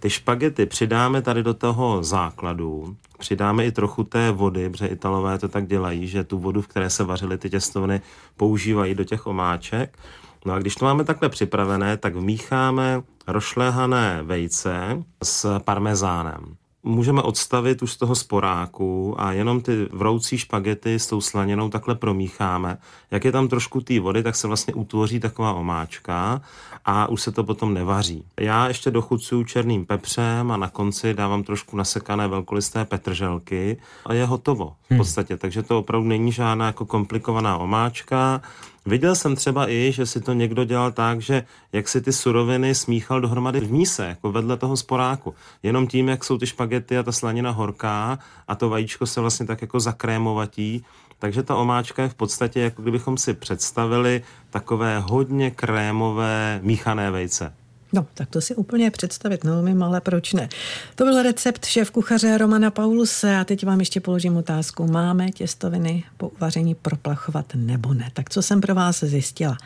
Ty 0.00 0.10
špagety 0.10 0.66
přidáme 0.66 1.22
tady 1.22 1.42
do 1.42 1.54
toho 1.54 2.02
základu, 2.02 2.96
přidáme 3.18 3.66
i 3.66 3.72
trochu 3.72 4.04
té 4.04 4.30
vody, 4.30 4.70
protože 4.70 4.86
Italové 4.86 5.38
to 5.38 5.48
tak 5.48 5.66
dělají, 5.66 6.08
že 6.08 6.24
tu 6.24 6.38
vodu, 6.38 6.62
v 6.62 6.66
které 6.66 6.90
se 6.90 7.04
vařily 7.04 7.38
ty 7.38 7.50
těstoviny, 7.50 8.00
používají 8.36 8.94
do 8.94 9.04
těch 9.04 9.26
omáček. 9.26 9.98
No 10.46 10.54
a 10.54 10.58
když 10.58 10.74
to 10.74 10.84
máme 10.84 11.04
takhle 11.04 11.28
připravené, 11.28 11.96
tak 11.96 12.16
vmícháme 12.16 13.02
rošléhané 13.26 14.22
vejce 14.22 15.04
s 15.22 15.58
parmezánem. 15.58 16.56
Můžeme 16.82 17.22
odstavit 17.22 17.82
už 17.82 17.92
z 17.92 17.96
toho 17.96 18.14
sporáku 18.14 19.14
a 19.20 19.32
jenom 19.32 19.60
ty 19.60 19.88
vroucí 19.92 20.38
špagety 20.38 20.94
s 20.94 21.06
tou 21.06 21.20
slaninou 21.20 21.68
takhle 21.68 21.94
promícháme. 21.94 22.78
Jak 23.10 23.24
je 23.24 23.32
tam 23.32 23.48
trošku 23.48 23.80
té 23.80 24.00
vody, 24.00 24.22
tak 24.22 24.36
se 24.36 24.46
vlastně 24.46 24.74
utvoří 24.74 25.20
taková 25.20 25.52
omáčka 25.52 26.42
a 26.84 27.08
už 27.08 27.22
se 27.22 27.32
to 27.32 27.44
potom 27.44 27.74
nevaří. 27.74 28.24
Já 28.40 28.68
ještě 28.68 28.90
dochucuju 28.90 29.44
černým 29.44 29.86
pepřem 29.86 30.50
a 30.50 30.56
na 30.56 30.68
konci 30.68 31.14
dávám 31.14 31.42
trošku 31.42 31.76
nasekané 31.76 32.28
velkolisté 32.28 32.84
petrželky 32.84 33.76
a 34.06 34.12
je 34.14 34.26
hotovo 34.26 34.72
v 34.86 34.90
hmm. 34.90 34.98
podstatě. 34.98 35.34
Hmm. 35.34 35.38
Takže 35.38 35.62
to 35.62 35.78
opravdu 35.78 36.08
není 36.08 36.32
žádná 36.32 36.66
jako 36.66 36.86
komplikovaná 36.86 37.58
omáčka. 37.58 38.42
Viděl 38.86 39.14
jsem 39.14 39.36
třeba 39.36 39.70
i, 39.70 39.92
že 39.92 40.06
si 40.06 40.20
to 40.20 40.32
někdo 40.32 40.64
dělal 40.64 40.92
tak, 40.92 41.20
že 41.20 41.44
jak 41.72 41.88
si 41.88 42.00
ty 42.00 42.12
suroviny 42.12 42.74
smíchal 42.74 43.20
dohromady 43.20 43.60
v 43.60 43.72
míse, 43.72 44.06
jako 44.06 44.32
vedle 44.32 44.56
toho 44.56 44.76
sporáku. 44.76 45.34
Jenom 45.62 45.86
tím, 45.86 46.08
jak 46.08 46.24
jsou 46.24 46.38
ty 46.38 46.46
špagety 46.46 46.98
a 46.98 47.02
ta 47.02 47.12
slanina 47.12 47.50
horká 47.50 48.18
a 48.48 48.54
to 48.54 48.68
vajíčko 48.68 49.06
se 49.06 49.20
vlastně 49.20 49.46
tak 49.46 49.62
jako 49.62 49.80
zakrémovatí, 49.80 50.84
takže 51.18 51.42
ta 51.42 51.56
omáčka 51.56 52.02
je 52.02 52.08
v 52.08 52.14
podstatě, 52.14 52.60
jako 52.60 52.82
kdybychom 52.82 53.18
si 53.18 53.34
představili 53.34 54.22
takové 54.50 54.98
hodně 54.98 55.50
krémové 55.50 56.60
míchané 56.62 57.10
vejce. 57.10 57.59
No, 57.92 58.06
tak 58.14 58.28
to 58.28 58.40
si 58.40 58.54
úplně 58.54 58.90
představit 58.90 59.44
neumím, 59.44 59.82
ale 59.82 60.00
proč 60.00 60.32
ne? 60.32 60.48
To 60.94 61.04
byl 61.04 61.22
recept 61.22 61.66
šéf 61.66 61.90
kuchaře 61.90 62.38
Romana 62.38 62.70
Pauluse 62.70 63.36
a 63.36 63.44
teď 63.44 63.66
vám 63.66 63.80
ještě 63.80 64.00
položím 64.00 64.36
otázku. 64.36 64.86
Máme 64.86 65.30
těstoviny 65.30 66.04
po 66.16 66.28
uvaření 66.28 66.74
proplachovat 66.74 67.46
nebo 67.54 67.94
ne? 67.94 68.10
Tak 68.12 68.30
co 68.30 68.42
jsem 68.42 68.60
pro 68.60 68.74
vás 68.74 69.04
zjistila? 69.04 69.56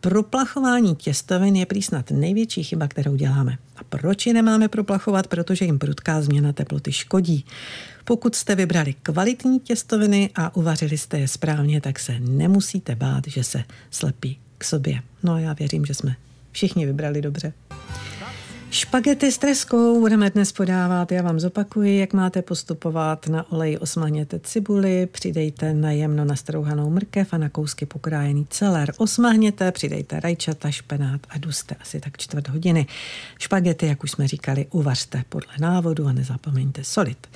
Proplachování 0.00 0.96
těstovin 0.96 1.56
je 1.56 1.66
prý 1.66 1.82
snad 1.82 2.10
největší 2.10 2.62
chyba, 2.62 2.88
kterou 2.88 3.16
děláme. 3.16 3.58
A 3.76 3.84
proč 3.84 4.26
je 4.26 4.34
nemáme 4.34 4.68
proplachovat? 4.68 5.26
Protože 5.26 5.64
jim 5.64 5.78
prudká 5.78 6.22
změna 6.22 6.52
teploty 6.52 6.92
škodí. 6.92 7.44
Pokud 8.04 8.34
jste 8.34 8.54
vybrali 8.54 8.94
kvalitní 9.02 9.60
těstoviny 9.60 10.30
a 10.34 10.56
uvařili 10.56 10.98
jste 10.98 11.18
je 11.18 11.28
správně, 11.28 11.80
tak 11.80 11.98
se 11.98 12.20
nemusíte 12.20 12.94
bát, 12.94 13.24
že 13.26 13.44
se 13.44 13.64
slepí 13.90 14.38
k 14.58 14.64
sobě. 14.64 15.00
No 15.22 15.32
a 15.32 15.38
já 15.38 15.52
věřím, 15.52 15.84
že 15.86 15.94
jsme 15.94 16.16
všichni 16.58 16.86
vybrali 16.86 17.22
dobře. 17.22 17.52
Špagety 18.70 19.32
s 19.32 19.38
treskou 19.38 20.00
budeme 20.00 20.30
dnes 20.30 20.52
podávat. 20.52 21.12
Já 21.12 21.22
vám 21.22 21.40
zopakuji, 21.40 21.98
jak 21.98 22.12
máte 22.12 22.42
postupovat. 22.42 23.26
Na 23.26 23.52
olej 23.52 23.78
osmahněte 23.80 24.38
cibuli, 24.38 25.06
přidejte 25.06 25.74
na 25.74 25.90
jemno 25.90 26.24
nastrouhanou 26.24 26.90
mrkev 26.90 27.32
a 27.32 27.38
na 27.38 27.48
kousky 27.48 27.86
pokrájený 27.86 28.46
celer. 28.50 28.92
Osmahněte, 28.96 29.72
přidejte 29.72 30.20
rajčata, 30.20 30.70
špenát 30.70 31.20
a 31.28 31.38
duste 31.38 31.74
asi 31.80 32.00
tak 32.00 32.16
čtvrt 32.16 32.48
hodiny. 32.48 32.86
Špagety, 33.38 33.86
jak 33.86 34.04
už 34.04 34.10
jsme 34.10 34.28
říkali, 34.28 34.66
uvařte 34.70 35.22
podle 35.28 35.52
návodu 35.60 36.06
a 36.06 36.12
nezapomeňte 36.12 36.84
solit. 36.84 37.26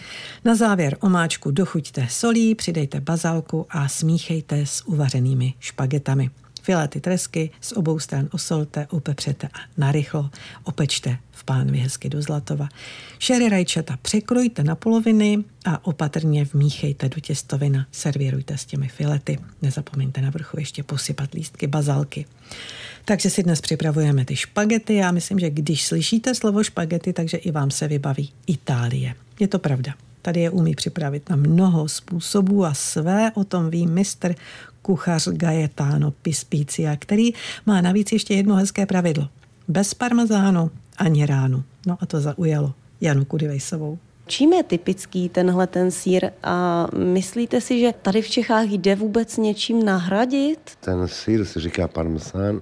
Na 0.45 0.55
závěr 0.55 0.97
omáčku 1.01 1.51
dochuťte 1.51 2.07
solí, 2.11 2.55
přidejte 2.55 3.01
bazalku 3.01 3.67
a 3.71 3.89
smíchejte 3.89 4.67
s 4.67 4.87
uvařenými 4.87 5.55
špagetami. 5.61 6.31
Filety 6.63 7.01
tresky 7.01 7.51
z 7.61 7.73
obou 7.73 7.99
stran 7.99 8.29
osolte, 8.33 8.87
upepřete 8.93 9.47
a 9.47 9.59
narychlo 9.77 10.31
opečte 10.65 11.19
v 11.31 11.45
pánvi 11.45 11.79
hezky 11.79 12.09
do 12.09 12.23
zlatova. 12.23 12.69
Šery 13.19 13.49
rajčata 13.49 13.99
překrojte 14.03 14.65
na 14.65 14.75
poloviny 14.75 15.45
a 15.65 15.87
opatrně 15.87 16.45
vmíchejte 16.45 17.09
do 17.09 17.21
těstovina. 17.21 17.87
Servírujte 17.93 18.59
s 18.59 18.65
těmi 18.65 18.89
filety. 18.89 19.39
Nezapomeňte 19.63 20.21
na 20.21 20.31
vrchu 20.31 20.61
ještě 20.61 20.83
posypat 20.83 21.35
lístky 21.35 21.67
bazalky. 21.67 22.27
Takže 23.05 23.31
si 23.31 23.43
dnes 23.43 23.61
připravujeme 23.61 24.25
ty 24.25 24.37
špagety. 24.37 24.95
Já 24.95 25.11
myslím, 25.11 25.39
že 25.39 25.51
když 25.51 25.87
slyšíte 25.87 26.35
slovo 26.35 26.65
špagety, 26.65 27.13
takže 27.13 27.37
i 27.37 27.51
vám 27.51 27.71
se 27.71 27.89
vybaví 27.89 28.31
Itálie. 28.47 29.15
Je 29.41 29.49
to 29.49 29.59
pravda. 29.59 29.95
Tady 30.23 30.41
je 30.41 30.51
umí 30.51 30.75
připravit 30.75 31.31
na 31.31 31.37
mnoho 31.37 31.89
způsobů 31.89 32.65
a 32.65 32.75
své 32.75 33.33
o 33.35 33.45
tom 33.45 33.71
ví 33.71 33.87
mistr 33.87 34.35
kuchař 34.83 35.29
Gaetano 35.29 36.11
Pispícia, 36.11 36.97
který 36.97 37.31
má 37.67 37.81
navíc 37.81 38.13
ještě 38.13 38.35
jedno 38.35 38.55
hezké 38.55 38.87
pravidlo. 38.87 39.29
Bez 39.69 39.95
parmezánu 39.95 40.71
ani 40.99 41.27
ránu. 41.27 41.65
No 41.87 41.97
a 42.01 42.07
to 42.07 42.21
zaujalo 42.21 42.75
Janu 43.01 43.25
Kudivejsovou. 43.25 43.99
Čím 44.27 44.53
je 44.53 44.63
typický 44.63 45.29
tenhle 45.29 45.67
ten 45.67 45.91
sír 45.91 46.31
a 46.43 46.87
myslíte 46.97 47.61
si, 47.61 47.81
že 47.81 47.95
tady 48.03 48.23
v 48.23 48.31
Čechách 48.31 48.67
jde 48.69 48.95
vůbec 48.95 49.37
něčím 49.37 49.85
nahradit? 49.85 50.59
Ten 50.81 51.09
sír 51.09 51.45
se 51.45 51.61
říká 51.61 51.89
parmesán, 51.89 52.61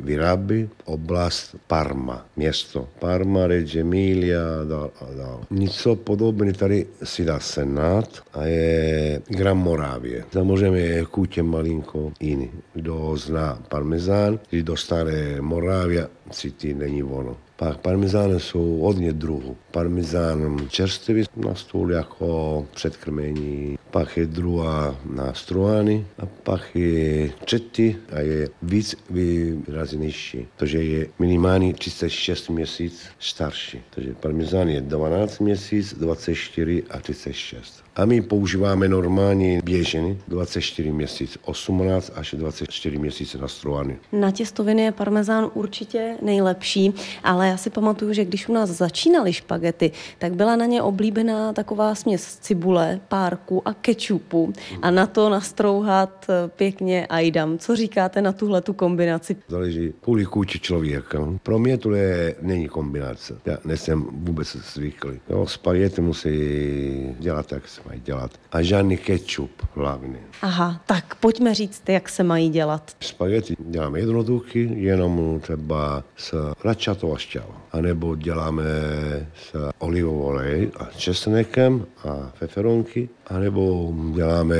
vyrábí 0.00 0.68
oblast 0.84 1.56
Parma, 1.66 2.26
město 2.36 2.88
Parma, 2.98 3.46
Reggio 3.46 3.80
Emilia 3.80 4.40
a 4.60 4.64
dál 4.64 4.90
a 5.00 5.04
dál. 5.16 5.40
Něco 5.50 5.96
podobné 5.96 6.52
tady 6.52 6.86
si 7.02 7.24
dá 7.24 7.40
Senát 7.40 8.08
a 8.32 8.44
je 8.44 9.22
Gran 9.28 9.58
Moravie. 9.58 10.24
Samozřejmě 10.32 10.80
je 10.80 11.04
kutě 11.04 11.42
malinko 11.42 12.12
jiný. 12.20 12.50
Kdo 12.74 13.16
zná 13.16 13.58
parmezán, 13.68 14.38
když 14.50 14.62
do 14.62 14.76
staré 14.76 15.40
Moravia, 15.40 16.06
cítí 16.30 16.74
není 16.74 17.02
ono. 17.02 17.36
Pak 17.56 17.78
parmezány 17.78 18.40
jsou 18.40 18.78
hodně 18.78 19.12
druhů. 19.12 19.56
Parmezán 19.70 20.68
čerstvý 20.68 21.24
na 21.36 21.54
stůl 21.54 21.92
jako 21.92 22.66
předkrmení, 22.74 23.78
pak 23.90 24.16
je 24.16 24.26
druhá 24.26 24.96
na 25.10 25.34
struány 25.34 26.06
a 26.18 26.26
pak 26.26 26.76
je 26.76 27.30
třetí 27.44 27.96
a 28.12 28.20
je 28.20 28.48
víc 28.62 28.96
vyrazenější. 29.10 30.46
Takže 30.56 30.82
je 30.82 31.06
minimálně 31.18 31.74
36 31.74 32.50
měsíc 32.50 33.06
starší. 33.18 33.82
Takže 33.90 34.14
parmezán 34.14 34.68
je 34.68 34.80
12 34.80 35.38
měsíc, 35.38 35.94
24 35.94 36.82
a 36.90 37.00
36. 37.00 37.85
A 37.96 38.04
my 38.04 38.22
používáme 38.22 38.88
normálně 38.88 39.60
běžně 39.64 40.16
24 40.28 40.92
měsíc, 40.92 41.38
18 41.44 42.12
až 42.14 42.34
24 42.38 42.98
měsíce 42.98 43.38
na 43.38 43.48
struány. 43.48 43.96
Na 44.12 44.30
těstoviny 44.30 44.82
je 44.82 44.92
parmezán 44.92 45.50
určitě 45.54 46.16
nejlepší, 46.22 46.94
ale 47.24 47.48
já 47.48 47.56
si 47.56 47.70
pamatuju, 47.70 48.12
že 48.12 48.24
když 48.24 48.48
u 48.48 48.52
nás 48.52 48.70
začínaly 48.70 49.32
špagety, 49.32 49.90
tak 50.18 50.34
byla 50.34 50.56
na 50.56 50.66
ně 50.66 50.82
oblíbená 50.82 51.52
taková 51.52 51.94
směs 51.94 52.38
cibule, 52.40 53.00
párku 53.08 53.68
a 53.68 53.74
kečupu 53.74 54.52
a 54.82 54.90
na 54.90 55.06
to 55.06 55.30
nastrouhat 55.30 56.26
pěkně 56.56 57.06
ajdam. 57.06 57.58
Co 57.58 57.76
říkáte 57.76 58.22
na 58.22 58.32
tuhle 58.32 58.60
tu 58.60 58.72
kombinaci? 58.72 59.36
Záleží 59.48 59.92
půli 60.00 60.24
kůči 60.24 60.60
člověka. 60.60 61.28
Pro 61.42 61.58
mě 61.58 61.78
to 61.78 61.94
je, 61.94 62.34
není 62.42 62.68
kombinace. 62.68 63.38
Já 63.46 63.58
nejsem 63.64 64.06
vůbec 64.10 64.56
zvyklý. 64.56 65.20
Jo, 65.30 65.46
spagety 65.46 66.00
musí 66.00 66.30
dělat, 67.18 67.52
se 67.66 67.85
mají 67.86 68.00
dělat. 68.00 68.30
A 68.52 68.62
žádný 68.62 68.96
kečup 68.96 69.50
hlavně. 69.74 70.18
Aha, 70.42 70.80
tak 70.86 71.14
pojďme 71.14 71.54
říct, 71.54 71.82
jak 71.88 72.08
se 72.08 72.22
mají 72.22 72.48
dělat. 72.48 72.96
Spagety 73.00 73.56
děláme 73.58 73.98
jednoduchý, 73.98 74.82
jenom 74.82 75.40
třeba 75.40 76.04
s 76.16 76.54
račatou 76.64 77.14
a 77.14 77.18
šťavou. 77.18 77.54
A 77.72 77.80
nebo 77.80 78.16
děláme 78.16 78.62
s 79.34 79.70
olivovou 79.78 80.22
olej 80.22 80.70
a 80.80 80.84
česnekem 80.84 81.86
a 82.04 82.32
feferonky 82.34 83.08
anebo 83.26 83.94
děláme 84.14 84.56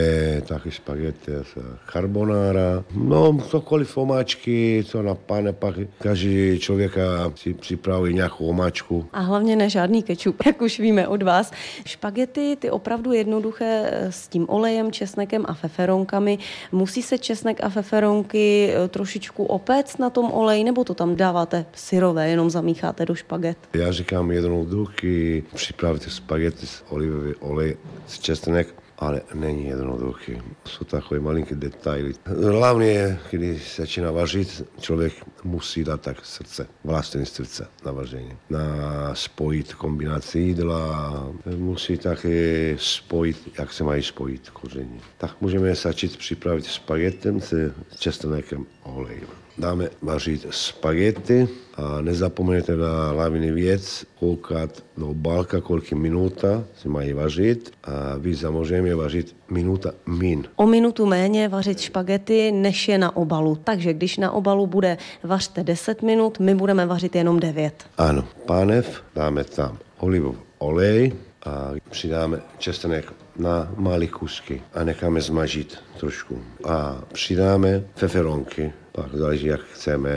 taky 0.46 0.70
spaghetti 0.70 1.32
s 1.32 1.58
carbonara, 1.92 2.84
no 2.94 3.38
cokoliv 3.48 3.96
omáčky, 3.96 4.84
co 4.86 5.02
napadne, 5.02 5.52
pak 5.52 5.74
každý 5.98 6.58
člověk 6.58 6.92
si 7.34 7.54
připraví 7.54 8.14
nějakou 8.14 8.46
omáčku. 8.46 9.06
A 9.12 9.20
hlavně 9.20 9.56
ne 9.56 9.70
žádný 9.70 10.02
kečup, 10.02 10.36
jak 10.46 10.62
už 10.62 10.80
víme 10.80 11.08
od 11.08 11.22
vás. 11.22 11.52
Špagety, 11.86 12.56
ty 12.58 12.70
opravdu 12.70 13.12
jednoduché 13.16 13.90
s 14.10 14.28
tím 14.28 14.46
olejem, 14.48 14.92
česnekem 14.92 15.44
a 15.48 15.54
feferonkami. 15.54 16.38
Musí 16.72 17.02
se 17.02 17.18
česnek 17.18 17.64
a 17.64 17.68
feferonky 17.68 18.70
eh, 18.70 18.88
trošičku 18.88 19.44
opéct 19.44 19.98
na 19.98 20.10
tom 20.10 20.32
oleji, 20.32 20.64
nebo 20.64 20.84
to 20.84 20.94
tam 20.94 21.16
dáváte 21.16 21.66
syrové, 21.74 22.28
jenom 22.28 22.50
zamícháte 22.50 23.06
do 23.06 23.14
špaget? 23.14 23.58
Já 23.74 23.92
říkám 23.92 24.30
jednoduchý, 24.30 25.42
připravte 25.54 26.10
spagety 26.10 26.66
s 26.66 26.84
olivový 26.88 27.34
olej 27.34 27.76
s 28.06 28.18
česnek 28.18 28.85
ale 28.98 29.22
není 29.34 29.66
jednoduchý. 29.66 30.42
Jsou 30.64 30.84
takové 30.84 31.20
malinké 31.20 31.54
detaily. 31.54 32.12
Hlavně, 32.52 33.18
když 33.30 33.76
začíná 33.76 34.10
vařit, 34.10 34.64
člověk 34.80 35.12
musí 35.44 35.84
dát 35.84 36.00
tak 36.00 36.26
srdce, 36.26 36.66
vlastní 36.84 37.26
srdce 37.26 37.68
na 37.84 37.92
vaření. 37.92 38.32
Na 38.50 39.14
spojit 39.14 39.74
kombinaci 39.74 40.38
jídla, 40.38 41.32
musí 41.56 41.98
také 41.98 42.76
spojit, 42.78 43.52
jak 43.58 43.72
se 43.72 43.84
mají 43.84 44.02
spojit 44.02 44.50
koření. 44.50 45.00
Tak 45.18 45.40
můžeme 45.40 45.74
začít 45.74 46.16
připravit 46.16 46.64
spagetem 46.64 47.40
s 47.40 47.72
česnekem 47.98 48.66
olejem 48.82 49.45
dáme 49.58 49.88
vařit 50.02 50.46
spagety 50.50 51.48
a 51.74 52.00
nezapomeňte 52.00 52.76
na 52.76 53.08
hlavní 53.08 53.50
věc, 53.50 54.04
koukat 54.18 54.84
do 54.96 55.14
balka, 55.14 55.60
kolik 55.60 55.92
minuta 55.92 56.64
se 56.82 56.88
mají 56.88 57.12
vařit 57.12 57.72
a 57.84 58.16
vy 58.18 58.36
samozřejmě 58.36 58.94
vařit 58.94 59.36
minuta 59.50 59.90
min. 60.06 60.44
O 60.56 60.66
minutu 60.66 61.06
méně 61.06 61.48
vařit 61.48 61.80
špagety, 61.80 62.52
než 62.52 62.88
je 62.88 62.98
na 62.98 63.16
obalu. 63.16 63.58
Takže 63.64 63.92
když 63.92 64.16
na 64.16 64.30
obalu 64.30 64.66
bude 64.66 64.98
vařte 65.22 65.64
10 65.64 66.02
minut, 66.02 66.38
my 66.38 66.54
budeme 66.54 66.86
vařit 66.86 67.16
jenom 67.16 67.40
9. 67.40 67.84
Ano, 67.98 68.24
pánev 68.46 69.02
dáme 69.14 69.44
tam 69.44 69.78
olivovou 69.98 70.36
olej 70.58 71.12
a 71.44 71.70
přidáme 71.90 72.40
česnek 72.58 73.12
na 73.38 73.72
malé 73.76 74.06
kusky 74.06 74.62
a 74.74 74.84
necháme 74.84 75.20
zmažit 75.20 75.78
trošku. 76.00 76.42
A 76.64 77.02
přidáme 77.12 77.84
feferonky, 77.94 78.72
pak 78.96 79.14
záleží, 79.14 79.46
jak 79.46 79.60
chceme. 79.60 80.10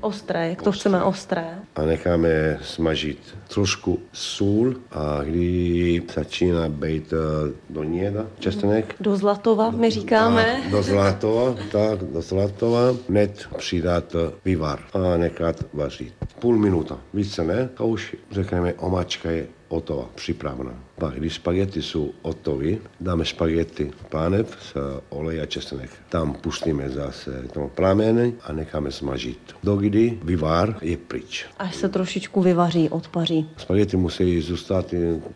Ostré, 0.00 0.48
jak 0.48 0.62
to 0.62 0.72
chceme 0.72 1.02
ostré. 1.02 1.44
A 1.76 1.82
necháme 1.82 2.58
smažit 2.62 3.18
trošku 3.48 3.98
sůl 4.12 4.76
a 4.92 5.20
když 5.24 6.02
začíná 6.14 6.68
být 6.68 7.12
eh, 7.12 7.52
do 7.70 7.82
něda 7.84 8.26
česnek, 8.38 8.94
Do 9.00 9.16
zlatova, 9.16 9.70
my 9.70 9.90
říkáme. 9.90 10.62
a 10.66 10.70
do 10.70 10.82
zlatova, 10.82 11.54
tak, 11.72 11.98
do 11.98 12.22
zlatova, 12.22 12.80
hned 13.08 13.46
přidat 13.56 14.16
vývar 14.44 14.78
a 14.92 15.16
nechat 15.16 15.64
vařit. 15.72 16.14
Půl 16.38 16.56
minuta, 16.58 16.98
více 17.14 17.44
ne, 17.44 17.68
a 17.76 17.82
už 17.84 18.16
řekneme, 18.30 18.74
omačka 18.74 19.30
je 19.30 19.46
hotová, 19.68 20.04
připravena. 20.14 20.72
Pak, 20.98 21.14
když 21.14 21.34
spaghetti 21.34 21.82
jsou 21.82 22.12
hotové, 22.22 22.76
dáme 23.00 23.24
spaghetti 23.24 23.90
pánev 24.08 24.58
s 24.60 25.00
olej 25.08 25.40
a 25.40 25.46
česnek. 25.46 25.90
Tam 26.08 26.34
pustíme 26.34 26.90
zase 26.90 27.44
to 27.52 27.70
plameny 27.74 28.34
a 28.42 28.52
necháme 28.52 28.92
smažit. 28.92 29.38
Dokdy 29.64 30.18
vývar 30.22 30.76
je 30.82 30.96
pryč. 30.96 31.46
Až 31.58 31.76
se 31.76 31.88
trošičku 31.88 32.42
vyvaří, 32.42 32.88
odpaří. 32.88 33.50
Spaghetti 33.56 33.96
musí 33.96 34.40
zůstat 34.40 34.94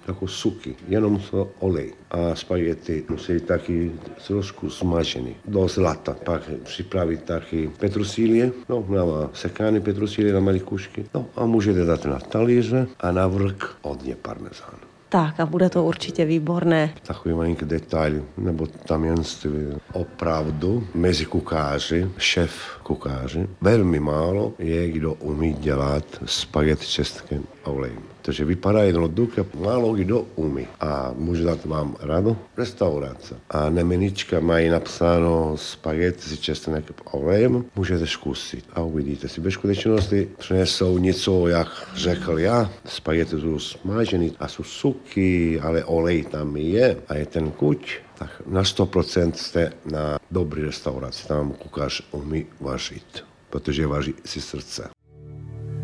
jako 0.09 0.29
suky, 0.29 0.75
jenom 0.89 1.21
s 1.21 1.47
olej. 1.59 1.93
A 2.11 2.35
spaghetti 2.35 3.05
musí 3.11 3.41
taky 3.41 3.93
trošku 4.27 4.71
smažený, 4.71 5.37
do 5.45 5.69
zlata. 5.69 6.17
Pak 6.25 6.43
připravit 6.65 7.23
taky 7.23 7.71
petrusílie, 7.79 8.53
no, 8.69 8.85
na 8.89 9.31
sekaný 9.35 9.81
petrusílie 9.81 10.33
na 10.33 10.41
malé 10.41 10.59
kušky. 10.59 11.05
No 11.15 11.27
a 11.37 11.47
můžete 11.47 11.85
dát 11.85 12.05
na 12.05 12.19
talíře 12.19 12.87
a 13.01 13.13
na 13.13 13.27
vrch 13.27 13.77
hodně 13.83 14.17
parmezán. 14.17 14.92
Tak 15.13 15.41
a 15.41 15.47
bude 15.47 15.69
to 15.69 15.85
určitě 15.85 16.25
výborné. 16.25 16.95
Takový 17.03 17.35
malinký 17.35 17.65
detail, 17.65 18.25
nebo 18.39 18.67
tajemství. 18.67 19.51
Opravdu 19.93 20.87
mezi 20.95 21.25
kuchaři, 21.27 22.11
šéf 22.19 22.81
kuchaři, 22.83 23.49
velmi 23.61 24.01
málo 24.01 24.53
je, 24.59 24.91
kdo 24.91 25.15
umí 25.15 25.53
dělat 25.53 26.05
spaghetti 26.25 26.87
čestkem 26.87 27.45
a 27.65 27.71
olejem. 27.71 28.12
Takže 28.23 28.45
vypadá 28.45 28.83
jednoduše, 28.83 29.45
málo 29.61 29.93
kdo 29.93 30.27
umí. 30.37 30.67
A 30.81 31.13
může 31.17 31.45
dát 31.45 31.65
vám 31.65 31.97
rado 32.01 32.37
restaurace. 32.57 33.35
A 33.51 33.71
na 33.71 33.85
menička 33.85 34.41
mají 34.41 34.69
napsáno 34.69 35.57
spaghetti 35.57 36.23
s 36.23 36.41
česnek 36.41 36.85
a 37.07 37.15
olejem, 37.15 37.65
můžete 37.77 38.07
zkusit 38.07 38.65
a 38.73 38.83
uvidíte 38.83 39.29
si. 39.29 39.41
Ve 39.41 39.51
skutečnosti 39.51 40.29
přinesou 40.39 40.99
něco, 40.99 41.49
jak 41.49 41.69
řekl 41.95 42.39
já, 42.39 42.71
spaghetti 42.85 43.41
jsou 43.41 43.59
smažený 43.59 44.33
a 44.41 44.49
jsou 44.49 44.63
suky, 44.63 45.61
ale 45.61 45.85
olej 45.85 46.25
tam 46.25 46.57
je 46.57 46.97
a 47.09 47.15
je 47.15 47.27
ten 47.27 47.51
kuť 47.51 47.99
tak 48.23 48.43
na 48.47 48.63
100% 48.63 49.33
jste 49.33 49.73
na 49.91 50.19
dobrý 50.31 50.63
restauraci. 50.63 51.29
Tam 51.29 51.53
kuchař 51.53 52.03
umí 52.11 52.47
vařit, 52.61 53.25
protože 53.51 53.87
vaří 53.87 54.15
si 54.25 54.41
srdce. 54.41 55.02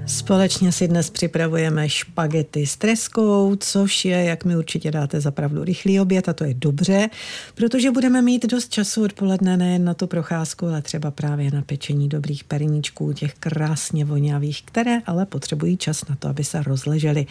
Společně 0.09 0.73
si 0.73 0.89
dnes 0.89 1.11
připravujeme 1.11 1.89
špagety 1.89 2.67
s 2.67 2.77
treskou, 2.77 3.57
což 3.57 4.05
je, 4.05 4.25
jak 4.25 4.45
mi 4.45 4.57
určitě 4.57 4.91
dáte 4.91 5.21
za 5.21 5.31
pravdu, 5.31 5.65
rychlý 5.65 6.01
oběd 6.01 6.29
a 6.29 6.33
to 6.33 6.45
je 6.45 6.55
dobře, 6.55 7.09
protože 7.55 7.91
budeme 7.91 8.23
mít 8.23 8.47
dost 8.47 8.69
času 8.69 9.05
odpoledne 9.05 9.57
nejen 9.57 9.85
na 9.85 9.95
tu 9.95 10.07
procházku, 10.07 10.67
ale 10.67 10.83
třeba 10.83 11.11
právě 11.11 11.51
na 11.51 11.63
pečení 11.63 12.09
dobrých 12.09 12.45
perníčků, 12.45 13.13
těch 13.13 13.35
krásně 13.35 14.05
vonavých, 14.05 14.63
které 14.63 14.99
ale 15.07 15.27
potřebují 15.27 15.77
čas 15.77 16.09
na 16.09 16.17
to, 16.17 16.29
aby 16.29 16.45
se 16.45 16.63
rozležely. 16.63 17.27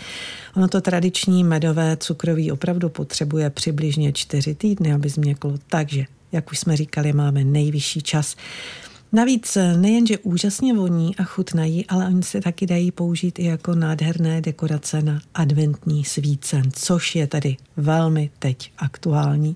Ono 0.55 0.67
to 0.67 0.81
tradiční 0.81 1.43
medové 1.43 1.97
cukroví 1.97 2.51
opravdu 2.51 2.89
potřebuje 2.89 3.49
přibližně 3.49 4.13
čtyři 4.13 4.55
týdny, 4.55 4.93
aby 4.93 5.09
změklo, 5.09 5.55
takže 5.67 6.05
jak 6.31 6.51
už 6.51 6.59
jsme 6.59 6.77
říkali, 6.77 7.13
máme 7.13 7.43
nejvyšší 7.43 8.01
čas. 8.01 8.35
Navíc 9.11 9.57
nejenže 9.77 10.17
úžasně 10.17 10.73
voní 10.73 11.15
a 11.15 11.23
chutnají, 11.23 11.85
ale 11.85 12.05
oni 12.05 12.23
se 12.23 12.41
taky 12.41 12.65
dají 12.65 12.91
použít 12.91 13.39
i 13.39 13.43
jako 13.43 13.75
nádherné 13.75 14.41
dekorace 14.41 15.01
na 15.01 15.19
adventní 15.33 16.05
svícen, 16.05 16.63
což 16.71 17.15
je 17.15 17.27
tady 17.27 17.57
velmi 17.77 18.29
teď 18.39 18.71
aktuální. 18.77 19.55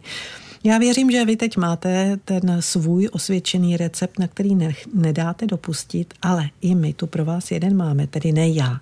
Já 0.63 0.77
věřím, 0.77 1.11
že 1.11 1.25
vy 1.25 1.35
teď 1.35 1.57
máte 1.57 2.17
ten 2.25 2.57
svůj 2.59 3.09
osvědčený 3.11 3.77
recept, 3.77 4.19
na 4.19 4.27
který 4.27 4.55
ne, 4.55 4.73
nedáte 4.93 5.47
dopustit, 5.47 6.13
ale 6.21 6.49
i 6.61 6.75
my 6.75 6.93
tu 6.93 7.07
pro 7.07 7.25
vás 7.25 7.51
jeden 7.51 7.77
máme, 7.77 8.07
tedy 8.07 8.31
ne 8.31 8.49
já. 8.49 8.79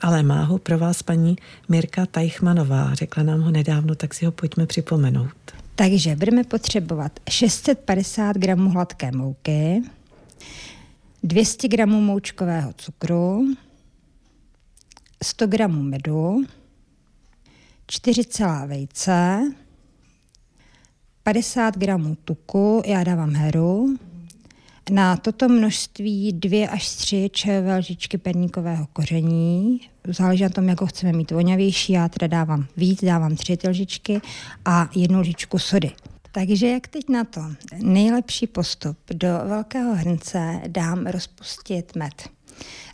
Ale 0.00 0.22
má 0.22 0.44
ho 0.44 0.58
pro 0.58 0.78
vás 0.78 1.02
paní 1.02 1.36
Mirka 1.68 2.06
Tajchmanová. 2.06 2.94
Řekla 2.94 3.22
nám 3.22 3.40
ho 3.40 3.50
nedávno, 3.50 3.94
tak 3.94 4.14
si 4.14 4.24
ho 4.26 4.32
pojďme 4.32 4.66
připomenout. 4.66 5.30
Takže 5.74 6.16
budeme 6.16 6.44
potřebovat 6.44 7.20
650 7.30 8.36
gramů 8.36 8.70
hladké 8.70 9.12
mouky, 9.12 9.82
200 11.22 11.68
gramů 11.68 12.00
moučkového 12.00 12.72
cukru, 12.72 13.46
100 15.22 15.46
gramů 15.46 15.82
medu, 15.82 16.44
4 17.86 18.24
celá 18.24 18.66
vejce, 18.66 19.40
50 21.22 21.78
gramů 21.78 22.16
tuku, 22.24 22.82
já 22.86 23.04
dávám 23.04 23.34
heru, 23.34 23.96
na 24.90 25.16
toto 25.16 25.48
množství 25.48 26.32
dvě 26.32 26.68
až 26.68 26.88
tři 26.88 27.30
čajové 27.32 27.78
lžičky 27.78 28.18
perníkového 28.18 28.86
koření. 28.92 29.80
Záleží 30.06 30.42
na 30.42 30.48
tom, 30.48 30.68
jak 30.68 30.80
ho 30.80 30.86
chceme 30.86 31.12
mít 31.12 31.30
voňavější. 31.30 31.92
Já 31.92 32.08
teda 32.08 32.26
dávám 32.26 32.66
víc, 32.76 33.04
dávám 33.04 33.36
tři 33.36 33.56
ty 33.56 33.68
lžičky 33.68 34.20
a 34.64 34.88
jednu 34.94 35.20
lžičku 35.20 35.58
sody. 35.58 35.90
Takže 36.32 36.68
jak 36.68 36.88
teď 36.88 37.08
na 37.08 37.24
to? 37.24 37.40
Nejlepší 37.78 38.46
postup. 38.46 38.98
Do 39.12 39.28
velkého 39.44 39.94
hrnce 39.94 40.60
dám 40.66 41.06
rozpustit 41.06 41.96
med. 41.96 42.28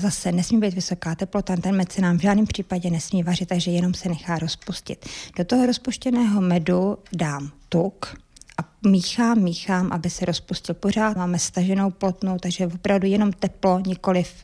Zase 0.00 0.32
nesmí 0.32 0.60
být 0.60 0.74
vysoká 0.74 1.14
teplota, 1.14 1.56
ten 1.56 1.76
med 1.76 1.92
se 1.92 2.00
nám 2.00 2.18
v 2.18 2.22
žádném 2.22 2.46
případě 2.46 2.90
nesmí 2.90 3.22
vařit, 3.22 3.48
takže 3.48 3.70
jenom 3.70 3.94
se 3.94 4.08
nechá 4.08 4.38
rozpustit. 4.38 5.06
Do 5.38 5.44
toho 5.44 5.66
rozpuštěného 5.66 6.40
medu 6.40 6.98
dám 7.12 7.50
tuk, 7.68 8.16
a 8.58 8.88
míchám, 8.88 9.38
míchám, 9.38 9.92
aby 9.92 10.10
se 10.10 10.24
rozpustil 10.24 10.74
pořád. 10.74 11.16
Máme 11.16 11.38
staženou 11.38 11.90
plotnou, 11.90 12.38
takže 12.38 12.66
opravdu 12.66 13.06
jenom 13.06 13.32
teplo, 13.32 13.80
nikoliv 13.86 14.34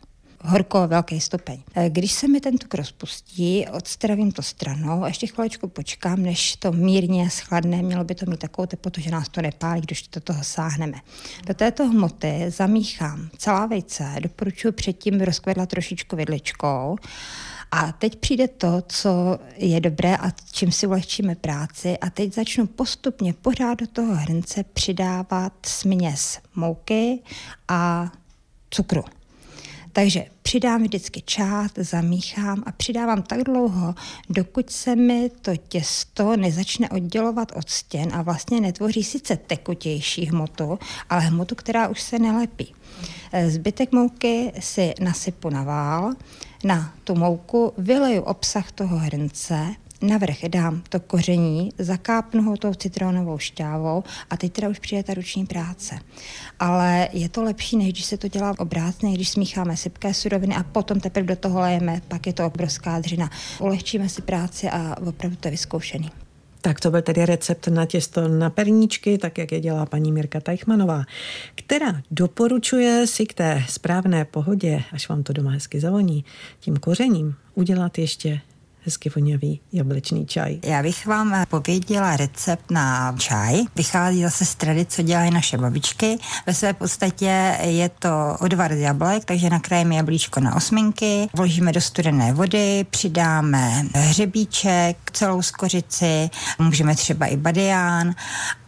horko 0.43 0.89
velký 0.89 1.21
stupeň. 1.21 1.63
E, 1.75 1.91
když 1.91 2.13
se 2.13 2.29
mi 2.29 2.41
ten 2.41 2.59
tuk 2.59 2.75
rozpustí, 2.75 3.67
odstravím 3.73 4.33
to 4.33 4.43
stranou 4.43 5.05
a 5.05 5.09
ještě 5.09 5.27
chviličku 5.27 5.69
počkám, 5.69 6.23
než 6.23 6.57
to 6.57 6.73
mírně 6.73 7.31
schladne. 7.31 7.83
Mělo 7.83 8.05
by 8.05 8.15
to 8.15 8.31
mít 8.31 8.41
takovou 8.41 8.67
teplotu, 8.67 9.01
že 9.01 9.11
nás 9.11 9.29
to 9.29 9.43
nepálí, 9.43 9.81
když 9.81 10.09
do 10.09 10.21
toho 10.21 10.45
sáhneme. 10.45 10.99
Do 11.47 11.55
této 11.55 11.89
hmoty 11.89 12.45
zamíchám 12.49 13.29
celá 13.39 13.67
vejce, 13.67 14.15
doporučuji 14.21 14.73
předtím 14.73 15.21
rozkvedla 15.21 15.67
trošičku 15.67 16.17
vidličkou 16.17 16.97
a 17.73 17.93
teď 17.93 18.17
přijde 18.17 18.49
to, 18.49 18.83
co 18.87 19.39
je 19.57 19.81
dobré 19.81 20.17
a 20.17 20.31
čím 20.53 20.73
si 20.73 20.87
ulehčíme 20.87 21.35
práci. 21.35 21.99
A 21.99 22.11
teď 22.11 22.35
začnu 22.35 22.67
postupně 22.67 23.33
pořád 23.33 23.79
do 23.79 23.87
toho 23.87 24.15
hrnce 24.15 24.65
přidávat 24.65 25.53
směs 25.67 26.39
mouky 26.55 27.19
a 27.69 28.13
cukru. 28.71 29.05
Takže 29.93 30.25
přidám 30.43 30.83
vždycky 30.83 31.23
čát, 31.25 31.71
zamíchám 31.77 32.63
a 32.67 32.73
přidávám 32.73 33.23
tak 33.23 33.43
dlouho, 33.43 33.95
dokud 34.31 34.71
se 34.71 34.97
mi 34.97 35.31
to 35.43 35.57
těsto 35.57 36.37
nezačne 36.37 36.91
oddělovat 36.91 37.53
od 37.57 37.71
stěn 37.71 38.09
a 38.13 38.23
vlastně 38.23 38.61
netvoří 38.61 39.05
sice 39.05 39.37
tekutější 39.37 40.27
hmotu, 40.27 40.79
ale 41.11 41.21
hmotu, 41.21 41.55
která 41.55 41.89
už 41.89 42.03
se 42.03 42.19
nelepí. 42.19 42.75
Zbytek 43.49 43.93
mouky 43.93 44.53
si 44.61 44.95
nasypu 45.01 45.51
na 45.51 45.63
vál, 45.63 46.13
na 46.65 46.95
tu 47.05 47.15
mouku 47.15 47.73
vyleju 47.79 48.23
obsah 48.23 48.73
toho 48.73 48.97
hrnce, 48.99 49.75
navrch 50.03 50.45
dám 50.49 50.83
to 50.89 51.01
koření, 51.01 51.73
zakápnu 51.79 52.43
ho 52.43 52.57
tou 52.57 52.75
citronovou 52.75 53.39
šťávou 53.39 54.05
a 54.31 54.37
teď 54.37 54.53
teda 54.53 54.69
už 54.69 54.79
přijde 54.79 55.03
ta 55.03 55.15
ruční 55.15 55.47
práce. 55.47 55.99
Ale 56.59 57.09
je 57.13 57.29
to 57.29 57.43
lepší, 57.43 57.77
než 57.77 57.93
když 57.93 58.05
se 58.05 58.17
to 58.17 58.29
dělá 58.29 58.55
obrácně, 58.59 59.13
když 59.13 59.29
smícháme 59.29 59.77
sypké 59.77 60.15
suroviny 60.15 60.55
a 60.55 60.63
potom 60.63 61.01
teprve 61.01 61.27
do 61.27 61.37
toho 61.37 61.61
lejeme, 61.61 62.01
pak 62.09 62.27
je 62.27 62.33
to 62.33 62.47
obrovská 62.47 62.99
dřina. 62.99 63.31
Ulehčíme 63.61 64.09
si 64.09 64.23
práci 64.23 64.71
a 64.71 64.97
opravdu 65.07 65.37
to 65.37 65.49
je 65.49 65.53
vyzkoušený. 65.53 66.11
Tak 66.61 66.81
to 66.81 66.91
byl 66.91 67.03
tedy 67.03 67.27
recept 67.27 67.69
na 67.69 67.87
těsto 67.87 68.29
na 68.29 68.51
perníčky, 68.51 69.19
tak 69.19 69.39
jak 69.39 69.53
je 69.53 69.61
dělá 69.61 69.87
paní 69.87 70.13
Mirka 70.13 70.41
Tajchmanová, 70.41 71.05
která 71.55 72.03
doporučuje 72.11 73.07
si 73.07 73.27
k 73.27 73.35
té 73.35 73.65
správné 73.69 74.25
pohodě, 74.25 74.83
až 74.93 75.09
vám 75.09 75.23
to 75.23 75.33
doma 75.33 75.51
hezky 75.51 75.81
zavoní, 75.81 76.25
tím 76.61 76.77
kořením 76.77 77.35
udělat 77.55 77.99
ještě 77.99 78.41
hezky 78.85 79.11
vonavý 79.17 79.61
jablečný 79.73 80.27
čaj. 80.27 80.59
Já 80.65 80.83
bych 80.83 81.07
vám 81.07 81.47
pověděla 81.49 82.17
recept 82.17 82.71
na 82.71 83.15
čaj. 83.19 83.61
Vychází 83.77 84.23
zase 84.23 84.45
z 84.45 84.55
tradice, 84.55 84.97
co 84.97 85.03
dělají 85.03 85.31
naše 85.31 85.59
babičky. 85.59 86.19
Ve 86.47 86.55
své 86.55 86.73
podstatě 86.73 87.57
je 87.63 87.89
to 87.89 88.37
odvar 88.41 88.75
z 88.75 88.79
jablek, 88.79 89.25
takže 89.25 89.51
nakrájeme 89.51 89.95
jablíčko 89.95 90.41
na 90.41 90.57
osminky, 90.57 91.29
vložíme 91.35 91.73
do 91.73 91.81
studené 91.81 92.33
vody, 92.33 92.87
přidáme 92.91 93.87
hřebíček, 93.95 94.97
celou 95.13 95.43
skořici, 95.43 96.31
můžeme 96.59 96.95
třeba 96.95 97.27
i 97.27 97.37
badián 97.37 98.15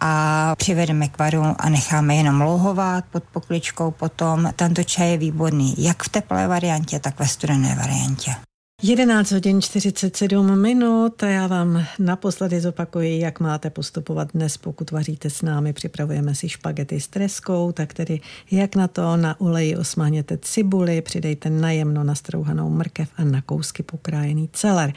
a 0.01 0.55
přivedeme 0.57 1.09
k 1.09 1.19
varu 1.19 1.43
a 1.59 1.69
necháme 1.69 2.17
jenom 2.17 2.41
louhovat 2.41 3.05
pod 3.13 3.25
pokličkou 3.33 3.91
potom. 3.91 4.51
Tento 4.57 4.85
čaj 4.85 5.11
je 5.11 5.19
výborný 5.19 5.75
jak 5.79 6.03
v 6.03 6.09
teplé 6.09 6.49
variantě, 6.49 6.99
tak 6.99 7.19
ve 7.19 7.29
studené 7.29 7.75
variantě. 7.75 8.35
11 8.83 9.33
hodin 9.33 9.63
47 9.63 10.61
minut 10.61 11.23
a 11.23 11.27
já 11.27 11.47
vám 11.47 11.87
naposledy 11.99 12.61
zopakuji, 12.61 13.21
jak 13.21 13.41
máte 13.41 13.71
postupovat 13.71 14.29
dnes, 14.35 14.57
pokud 14.57 14.91
vaříte 14.91 15.31
s 15.31 15.43
námi. 15.43 15.73
Připravujeme 15.73 16.35
si 16.35 16.49
špagety 16.49 17.01
s 17.01 17.09
treskou, 17.09 17.73
tak 17.73 17.95
tedy 17.95 18.21
jak 18.51 18.77
na 18.77 18.89
to, 18.89 19.17
na 19.17 19.41
oleji 19.41 19.77
osmáněte 19.77 20.39
cibuli, 20.39 21.03
přidejte 21.03 21.51
najemno 21.51 22.05
nastrouhanou 22.05 22.71
mrkev 22.71 23.09
a 23.17 23.25
na 23.25 23.43
kousky 23.43 23.83
pokrájený 23.83 24.49
celer. 24.53 24.93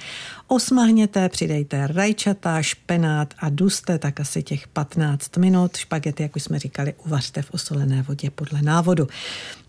Osmahněte, 0.47 1.29
přidejte 1.29 1.87
rajčata, 1.87 2.61
špenát 2.61 3.33
a 3.39 3.49
duste, 3.49 3.99
tak 3.99 4.19
asi 4.19 4.43
těch 4.43 4.67
15 4.67 5.37
minut. 5.37 5.77
Špagety, 5.77 6.23
jak 6.23 6.35
už 6.35 6.43
jsme 6.43 6.59
říkali, 6.59 6.93
uvařte 7.05 7.41
v 7.41 7.51
osolené 7.51 8.01
vodě 8.01 8.29
podle 8.29 8.61
návodu. 8.61 9.07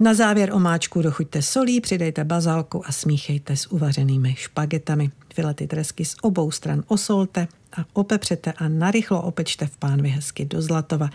Na 0.00 0.14
závěr 0.14 0.52
omáčku 0.52 1.02
dochuťte 1.02 1.42
solí, 1.42 1.80
přidejte 1.80 2.24
bazálku 2.24 2.88
a 2.88 2.92
smíchejte 2.92 3.56
s 3.56 3.72
uvařenými 3.98 4.34
špagetami. 4.38 5.10
Filety 5.34 5.66
tresky 5.66 6.04
z 6.04 6.16
obou 6.22 6.50
stran 6.50 6.82
osolte 6.86 7.48
a 7.76 7.84
opepřete 7.92 8.52
a 8.52 8.68
narychlo 8.68 9.22
opečte 9.22 9.66
v 9.66 9.76
pánvi 9.76 10.08
hezky 10.08 10.44
do 10.44 10.62
zlatova. 10.62 11.10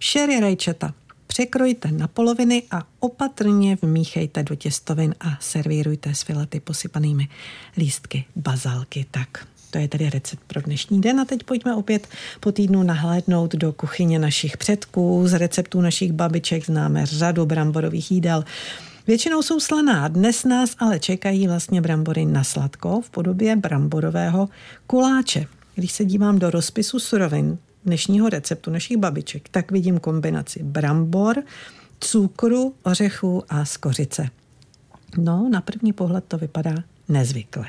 Šery 0.00 0.40
rajčata 0.40 0.94
překrojte 1.26 1.90
na 1.90 2.08
poloviny 2.08 2.62
a 2.70 2.86
opatrně 3.00 3.78
vmíchejte 3.82 4.42
do 4.42 4.54
těstovin 4.54 5.14
a 5.20 5.38
servírujte 5.40 6.14
s 6.14 6.22
filety 6.22 6.60
posypanými 6.60 7.28
lístky 7.76 8.24
bazálky. 8.36 9.06
Tak, 9.10 9.46
to 9.70 9.78
je 9.78 9.88
tedy 9.88 10.10
recept 10.10 10.42
pro 10.46 10.60
dnešní 10.60 11.00
den 11.00 11.20
a 11.20 11.24
teď 11.24 11.42
pojďme 11.42 11.74
opět 11.74 12.08
po 12.40 12.52
týdnu 12.52 12.82
nahlédnout 12.82 13.54
do 13.54 13.72
kuchyně 13.72 14.18
našich 14.18 14.56
předků. 14.56 15.28
Z 15.28 15.38
receptů 15.38 15.80
našich 15.80 16.12
babiček 16.12 16.66
známe 16.66 17.06
řadu 17.06 17.46
bramborových 17.46 18.10
jídel. 18.10 18.44
Většinou 19.06 19.42
jsou 19.42 19.60
slaná, 19.60 20.08
dnes 20.08 20.44
nás 20.44 20.76
ale 20.78 20.98
čekají 20.98 21.46
vlastně 21.46 21.80
brambory 21.80 22.24
na 22.24 22.44
sladko 22.44 23.00
v 23.00 23.10
podobě 23.10 23.56
bramborového 23.56 24.48
kuláče. 24.86 25.46
Když 25.74 25.92
se 25.92 26.04
dívám 26.04 26.38
do 26.38 26.50
rozpisu 26.50 26.98
surovin 26.98 27.58
dnešního 27.84 28.28
receptu 28.28 28.70
našich 28.70 28.96
babiček, 28.96 29.48
tak 29.48 29.72
vidím 29.72 29.98
kombinaci 29.98 30.62
brambor, 30.62 31.42
cukru, 32.00 32.74
ořechů 32.82 33.44
a 33.48 33.64
skořice. 33.64 34.28
No, 35.18 35.48
na 35.52 35.60
první 35.60 35.92
pohled 35.92 36.24
to 36.28 36.38
vypadá 36.38 36.74
nezvykle. 37.08 37.66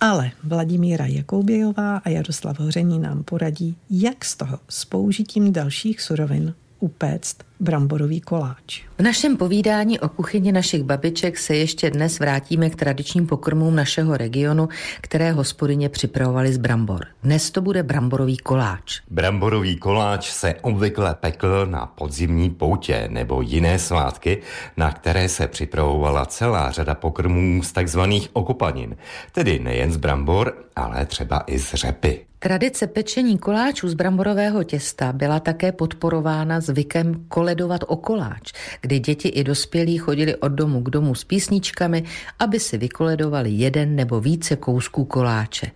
Ale 0.00 0.30
Vladimíra 0.44 1.06
Jakoubějová 1.06 1.96
a 1.96 2.08
Jaroslav 2.08 2.58
Hoření 2.58 2.98
nám 2.98 3.22
poradí, 3.22 3.76
jak 3.90 4.24
z 4.24 4.36
toho 4.36 4.58
s 4.68 4.84
použitím 4.84 5.52
dalších 5.52 6.00
surovin 6.00 6.54
upéct 6.80 7.36
bramborový 7.60 8.20
koláč. 8.20 8.82
V 8.98 9.02
našem 9.02 9.36
povídání 9.36 10.00
o 10.00 10.08
kuchyni 10.08 10.52
našich 10.52 10.82
babiček 10.82 11.38
se 11.38 11.56
ještě 11.56 11.90
dnes 11.90 12.18
vrátíme 12.18 12.70
k 12.70 12.76
tradičním 12.76 13.26
pokrmům 13.26 13.76
našeho 13.76 14.16
regionu, 14.16 14.68
které 15.00 15.32
hospodyně 15.32 15.88
připravovali 15.88 16.52
z 16.52 16.58
brambor. 16.58 17.06
Dnes 17.22 17.50
to 17.50 17.60
bude 17.60 17.82
bramborový 17.82 18.36
koláč. 18.36 19.00
Bramborový 19.10 19.76
koláč 19.76 20.30
se 20.30 20.54
obvykle 20.62 21.14
pekl 21.14 21.66
na 21.66 21.86
podzimní 21.86 22.50
poutě 22.50 23.08
nebo 23.08 23.42
jiné 23.42 23.78
svátky, 23.78 24.42
na 24.76 24.92
které 24.92 25.28
se 25.28 25.48
připravovala 25.48 26.26
celá 26.26 26.70
řada 26.70 26.94
pokrmů 26.94 27.62
z 27.62 27.72
takzvaných 27.72 28.28
okopanin, 28.32 28.96
tedy 29.32 29.58
nejen 29.58 29.92
z 29.92 29.96
brambor, 29.96 30.54
ale 30.76 31.06
třeba 31.06 31.44
i 31.46 31.58
z 31.58 31.74
řepy. 31.74 32.29
Tradice 32.42 32.86
pečení 32.86 33.38
koláčů 33.38 33.88
z 33.88 33.94
bramborového 33.94 34.64
těsta 34.64 35.12
byla 35.12 35.40
také 35.40 35.72
podporována 35.72 36.60
zvykem 36.60 37.24
koledovat 37.28 37.80
o 37.86 37.96
koláč, 37.96 38.52
kdy 38.80 38.98
děti 38.98 39.28
i 39.28 39.44
dospělí 39.44 39.98
chodili 39.98 40.36
od 40.36 40.48
domu 40.48 40.82
k 40.82 40.90
domu 40.90 41.14
s 41.14 41.24
písničkami, 41.24 42.04
aby 42.38 42.60
si 42.60 42.78
vykoledovali 42.78 43.50
jeden 43.50 43.96
nebo 43.96 44.20
více 44.20 44.56
kousků 44.56 45.04
koláče. 45.04 45.70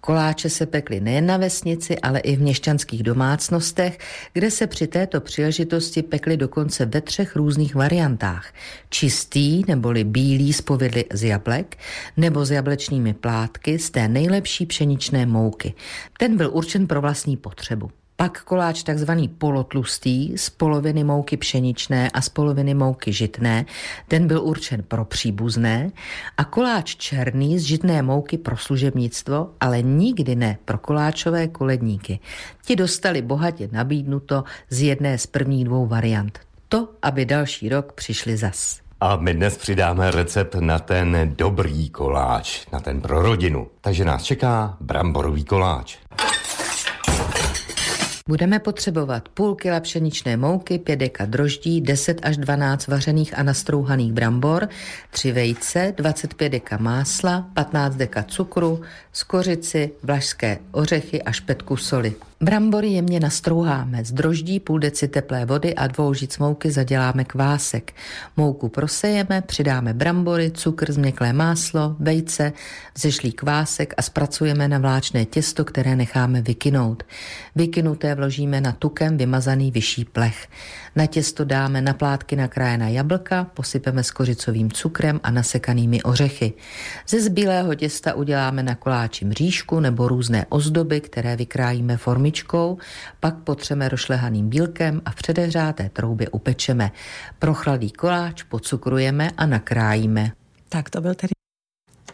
Koláče 0.00 0.50
se 0.50 0.66
pekly 0.66 1.00
nejen 1.00 1.26
na 1.26 1.36
vesnici, 1.36 1.98
ale 1.98 2.20
i 2.20 2.36
v 2.36 2.40
měšťanských 2.40 3.02
domácnostech, 3.02 3.98
kde 4.32 4.50
se 4.50 4.66
při 4.66 4.86
této 4.86 5.20
příležitosti 5.20 6.02
pekly 6.02 6.36
dokonce 6.36 6.86
ve 6.86 7.00
třech 7.00 7.36
různých 7.36 7.74
variantách. 7.74 8.52
Čistý 8.90 9.62
neboli 9.68 10.04
bílý 10.04 10.52
z 10.52 10.62
z 11.12 11.24
jablek 11.24 11.76
nebo 12.16 12.44
s 12.44 12.50
jablečnými 12.50 13.14
plátky 13.14 13.78
z 13.78 13.90
té 13.90 14.08
nejlepší 14.08 14.66
pšeničné 14.66 15.26
mouky. 15.26 15.74
Ten 16.20 16.36
byl 16.36 16.50
určen 16.52 16.86
pro 16.86 17.00
vlastní 17.00 17.36
potřebu. 17.36 17.90
Pak 18.16 18.42
koláč 18.42 18.82
takzvaný 18.82 19.28
polotlustý 19.28 20.38
z 20.38 20.50
poloviny 20.50 21.04
mouky 21.04 21.36
pšeničné 21.36 22.10
a 22.10 22.20
z 22.20 22.28
poloviny 22.28 22.74
mouky 22.74 23.12
žitné, 23.12 23.64
ten 24.08 24.26
byl 24.26 24.42
určen 24.42 24.82
pro 24.82 25.04
příbuzné 25.04 25.90
a 26.36 26.44
koláč 26.44 26.96
černý 26.96 27.58
z 27.58 27.62
žitné 27.62 28.02
mouky 28.02 28.38
pro 28.38 28.56
služebnictvo, 28.56 29.50
ale 29.60 29.82
nikdy 29.82 30.36
ne 30.36 30.58
pro 30.64 30.78
koláčové 30.78 31.48
koledníky. 31.48 32.20
Ti 32.64 32.76
dostali 32.76 33.22
bohatě 33.22 33.68
nabídnuto 33.72 34.44
z 34.70 34.82
jedné 34.82 35.18
z 35.18 35.26
prvních 35.26 35.64
dvou 35.64 35.86
variant. 35.86 36.38
To, 36.68 36.88
aby 37.02 37.24
další 37.24 37.68
rok 37.68 37.92
přišli 37.92 38.36
zas. 38.36 38.87
A 39.00 39.16
my 39.16 39.34
dnes 39.34 39.56
přidáme 39.56 40.10
recept 40.10 40.54
na 40.54 40.78
ten 40.78 41.32
dobrý 41.36 41.90
koláč, 41.90 42.66
na 42.72 42.80
ten 42.80 43.00
pro 43.00 43.22
rodinu. 43.22 43.66
Takže 43.80 44.04
nás 44.04 44.22
čeká 44.22 44.76
bramborový 44.80 45.44
koláč. 45.44 45.96
Budeme 48.28 48.58
potřebovat 48.58 49.28
půl 49.28 49.54
kila 49.54 49.80
pšeničné 49.80 50.36
mouky, 50.36 50.78
5 50.78 50.96
deka 50.96 51.26
droždí, 51.26 51.80
10 51.80 52.20
až 52.22 52.36
12 52.36 52.86
vařených 52.86 53.38
a 53.38 53.42
nastrouhaných 53.42 54.12
brambor, 54.12 54.68
3 55.10 55.32
vejce, 55.32 55.94
25 55.96 56.48
deka 56.48 56.76
másla, 56.76 57.46
15 57.54 57.96
deka 57.96 58.22
cukru, 58.22 58.80
skořici, 59.12 59.90
vlašské 60.02 60.58
ořechy 60.72 61.22
a 61.22 61.32
špetku 61.32 61.76
soli. 61.76 62.14
Brambory 62.40 62.88
jemně 62.88 63.20
nastrouháme, 63.20 64.04
z 64.04 64.12
droždí 64.12 64.60
půl 64.60 64.78
deci 64.78 65.08
teplé 65.08 65.44
vody 65.44 65.74
a 65.74 65.86
dvou 65.86 66.14
žic 66.14 66.38
mouky 66.38 66.70
zaděláme 66.70 67.24
kvásek. 67.24 67.92
Mouku 68.36 68.68
prosejeme, 68.68 69.42
přidáme 69.42 69.94
brambory, 69.94 70.50
cukr, 70.50 70.92
změklé 70.92 71.32
máslo, 71.32 71.96
vejce, 71.98 72.52
zešlý 72.98 73.32
kvásek 73.32 73.94
a 73.96 74.02
zpracujeme 74.02 74.68
na 74.68 74.78
vláčné 74.78 75.24
těsto, 75.24 75.64
které 75.64 75.96
necháme 75.96 76.42
vykynout. 76.42 77.02
Vykynuté 77.56 78.14
vložíme 78.14 78.60
na 78.60 78.72
tukem 78.72 79.16
vymazaný 79.16 79.70
vyšší 79.70 80.04
plech. 80.04 80.48
Na 80.96 81.06
těsto 81.06 81.44
dáme 81.44 81.82
na 81.82 81.92
plátky 81.92 82.36
nakrájená 82.36 82.88
jablka, 82.88 83.44
posypeme 83.44 84.04
s 84.04 84.10
kořicovým 84.10 84.70
cukrem 84.70 85.20
a 85.22 85.30
nasekanými 85.30 86.02
ořechy. 86.02 86.52
Ze 87.08 87.20
zbílého 87.20 87.74
těsta 87.74 88.14
uděláme 88.14 88.62
na 88.62 88.74
koláči 88.74 89.24
mřížku 89.24 89.80
nebo 89.80 90.08
různé 90.08 90.46
ozdoby, 90.48 91.00
které 91.00 91.36
vykrájíme 91.36 91.96
formičkou, 92.28 92.78
pak 93.20 93.34
potřeme 93.34 93.88
rošlehaným 93.88 94.48
bílkem 94.48 95.00
a 95.04 95.10
v 95.10 95.14
předehřáté 95.14 95.88
troubě 95.88 96.28
upečeme. 96.28 96.90
Prochladý 97.38 97.90
koláč 97.90 98.42
pocukrujeme 98.42 99.30
a 99.36 99.46
nakrájíme. 99.46 100.32
Tak 100.68 100.90
to 100.90 101.00
byl 101.00 101.14
tedy 101.14 101.37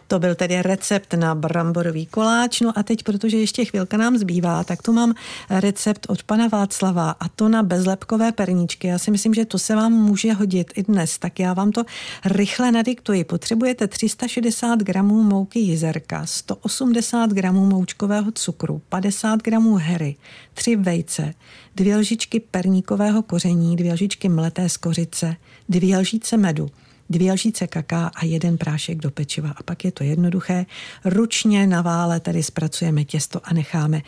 to 0.07 0.19
byl 0.19 0.35
tedy 0.35 0.61
recept 0.61 1.13
na 1.13 1.35
bramborový 1.35 2.05
koláč. 2.05 2.61
No 2.61 2.79
a 2.79 2.83
teď, 2.83 3.03
protože 3.03 3.37
ještě 3.37 3.65
chvilka 3.65 3.97
nám 3.97 4.17
zbývá, 4.17 4.63
tak 4.63 4.81
tu 4.81 4.93
mám 4.93 5.13
recept 5.49 6.05
od 6.09 6.23
pana 6.23 6.47
Václava 6.47 7.11
a 7.19 7.29
to 7.29 7.49
na 7.49 7.63
bezlepkové 7.63 8.31
perničky. 8.31 8.87
Já 8.87 8.99
si 8.99 9.11
myslím, 9.11 9.33
že 9.33 9.45
to 9.45 9.59
se 9.59 9.75
vám 9.75 9.93
může 9.93 10.33
hodit 10.33 10.71
i 10.75 10.83
dnes, 10.83 11.17
tak 11.17 11.39
já 11.39 11.53
vám 11.53 11.71
to 11.71 11.83
rychle 12.25 12.71
nadiktuji. 12.71 13.23
Potřebujete 13.23 13.87
360 13.87 14.79
gramů 14.79 15.23
mouky 15.23 15.59
jizerka, 15.59 16.25
180 16.25 17.29
gramů 17.29 17.65
moučkového 17.65 18.31
cukru, 18.31 18.81
50 18.89 19.43
gramů 19.43 19.75
hery, 19.75 20.15
3 20.53 20.75
vejce, 20.75 21.33
dvě 21.75 21.97
lžičky 21.97 22.39
perníkového 22.39 23.21
koření, 23.21 23.75
dvě 23.75 23.93
lžičky 23.93 24.29
mleté 24.29 24.69
z 24.69 24.77
kořice, 24.77 25.35
dvě 25.69 25.97
lžíce 25.97 26.37
medu, 26.37 26.69
dvě 27.09 27.33
lžíce 27.33 27.67
kaká 27.67 28.11
a 28.15 28.25
jeden 28.25 28.57
prášek 28.57 28.97
do 28.97 29.11
pečiva. 29.11 29.53
A 29.57 29.63
pak 29.63 29.85
je 29.85 29.91
to 29.91 30.03
jednoduché. 30.03 30.65
Ručně 31.05 31.67
na 31.67 31.81
vále 31.81 32.19
tedy 32.19 32.43
zpracujeme 32.43 33.03
těsto 33.03 33.39
a 33.43 33.53
necháme 33.53 34.01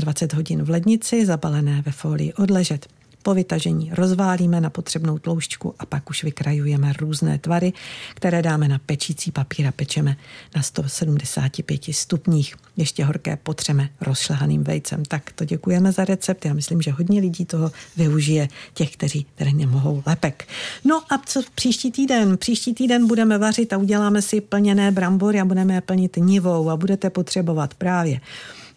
24 0.00 0.36
hodin 0.36 0.62
v 0.62 0.70
lednici, 0.70 1.26
zabalené 1.26 1.82
ve 1.82 1.92
folii 1.92 2.32
odležet. 2.32 2.95
Po 3.26 3.34
vytažení 3.34 3.90
rozválíme 3.92 4.60
na 4.60 4.70
potřebnou 4.70 5.18
tloušťku 5.18 5.74
a 5.78 5.86
pak 5.86 6.10
už 6.10 6.24
vykrajujeme 6.24 6.92
různé 6.92 7.38
tvary, 7.38 7.72
které 8.14 8.42
dáme 8.42 8.68
na 8.68 8.78
pečící 8.78 9.32
papír 9.32 9.66
a 9.66 9.72
pečeme 9.72 10.16
na 10.56 10.62
175 10.62 11.80
stupních. 11.90 12.56
Ještě 12.76 13.04
horké 13.04 13.36
potřeme 13.36 13.88
rozšlehaným 14.00 14.64
vejcem. 14.64 15.04
Tak 15.04 15.32
to 15.32 15.44
děkujeme 15.44 15.92
za 15.92 16.04
recept. 16.04 16.44
Já 16.44 16.54
myslím, 16.54 16.82
že 16.82 16.90
hodně 16.90 17.20
lidí 17.20 17.44
toho 17.44 17.72
využije, 17.96 18.48
těch, 18.74 18.90
kteří 18.90 19.26
tedy 19.34 19.52
nemohou 19.52 20.02
lepek. 20.06 20.48
No 20.84 21.02
a 21.10 21.18
co 21.26 21.42
příští 21.54 21.92
týden? 21.92 22.38
Příští 22.38 22.74
týden 22.74 23.06
budeme 23.06 23.38
vařit 23.38 23.72
a 23.72 23.78
uděláme 23.78 24.22
si 24.22 24.40
plněné 24.40 24.90
brambory 24.90 25.40
a 25.40 25.44
budeme 25.44 25.74
je 25.74 25.80
plnit 25.80 26.16
nivou 26.16 26.70
a 26.70 26.76
budete 26.76 27.10
potřebovat 27.10 27.74
právě 27.74 28.20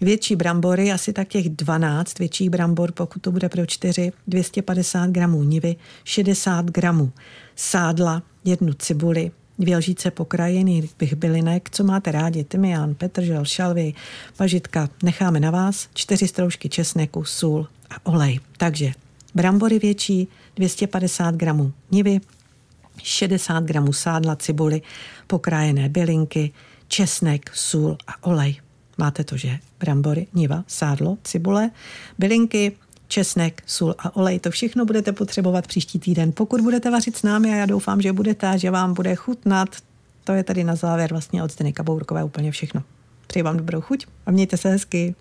větší 0.02 0.36
brambory, 0.36 0.92
asi 0.92 1.14
tak 1.14 1.28
těch 1.28 1.50
12 1.50 2.20
větších 2.20 2.50
brambor, 2.50 2.92
pokud 2.92 3.22
to 3.22 3.32
bude 3.32 3.50
pro 3.50 3.66
4, 3.66 4.12
250 4.28 5.10
gramů 5.10 5.44
nivy, 5.44 5.76
60 6.04 6.66
gramů 6.66 7.12
sádla, 7.56 8.24
jednu 8.46 8.74
cibuli, 8.74 9.32
dvě 9.60 9.78
lžíce 9.78 10.12
pokrajených 10.12 10.96
bych 11.00 11.16
bylinek, 11.16 11.70
co 11.70 11.84
máte 11.84 12.12
rádi, 12.12 12.44
tymián, 12.44 12.96
petržel, 12.96 13.46
šalvy, 13.46 13.94
pažitka, 14.38 14.90
necháme 15.04 15.40
na 15.40 15.52
vás, 15.52 15.90
čtyři 15.94 16.28
stroužky 16.28 16.70
česneku, 16.70 17.24
sůl 17.24 17.68
a 17.90 18.06
olej. 18.12 18.40
Takže 18.58 18.92
brambory 19.36 19.80
větší, 19.80 20.28
250 20.56 21.36
gramů 21.36 21.74
nivy, 21.92 22.20
60 23.04 23.64
gramů 23.64 23.94
sádla, 23.94 24.36
cibuli, 24.36 24.82
pokrájené 25.28 25.90
bylinky, 25.90 26.52
česnek, 26.88 27.52
sůl 27.54 27.98
a 28.08 28.28
olej. 28.28 28.60
Máte 29.00 29.24
to, 29.24 29.38
že? 29.38 29.58
Brambory, 29.80 30.28
niva, 30.34 30.64
sádlo, 30.68 31.18
cibule, 31.24 31.72
bylinky, 32.18 32.72
česnek, 33.08 33.64
sůl 33.66 33.96
a 34.00 34.16
olej. 34.16 34.40
To 34.40 34.52
všechno 34.52 34.86
budete 34.86 35.12
potřebovat 35.12 35.68
příští 35.68 36.00
týden. 36.00 36.32
Pokud 36.36 36.62
budete 36.62 36.92
vařit 36.92 37.18
s 37.18 37.24
námi, 37.24 37.54
a 37.54 37.56
já 37.56 37.66
doufám, 37.66 38.02
že 38.02 38.14
budete, 38.14 38.60
že 38.60 38.72
vám 38.72 38.94
bude 38.94 39.16
chutnat, 39.16 39.70
to 40.24 40.32
je 40.32 40.44
tady 40.44 40.64
na 40.64 40.76
závěr 40.76 41.10
vlastně 41.12 41.44
od 41.44 41.52
Zdeny 41.52 41.74
Kabourkové 41.74 42.24
úplně 42.24 42.52
všechno. 42.52 42.84
Přeji 43.28 43.44
vám 43.44 43.58
dobrou 43.58 43.82
chuť 43.82 44.06
a 44.26 44.32
mějte 44.32 44.58
se 44.58 44.70
hezky. 44.70 45.16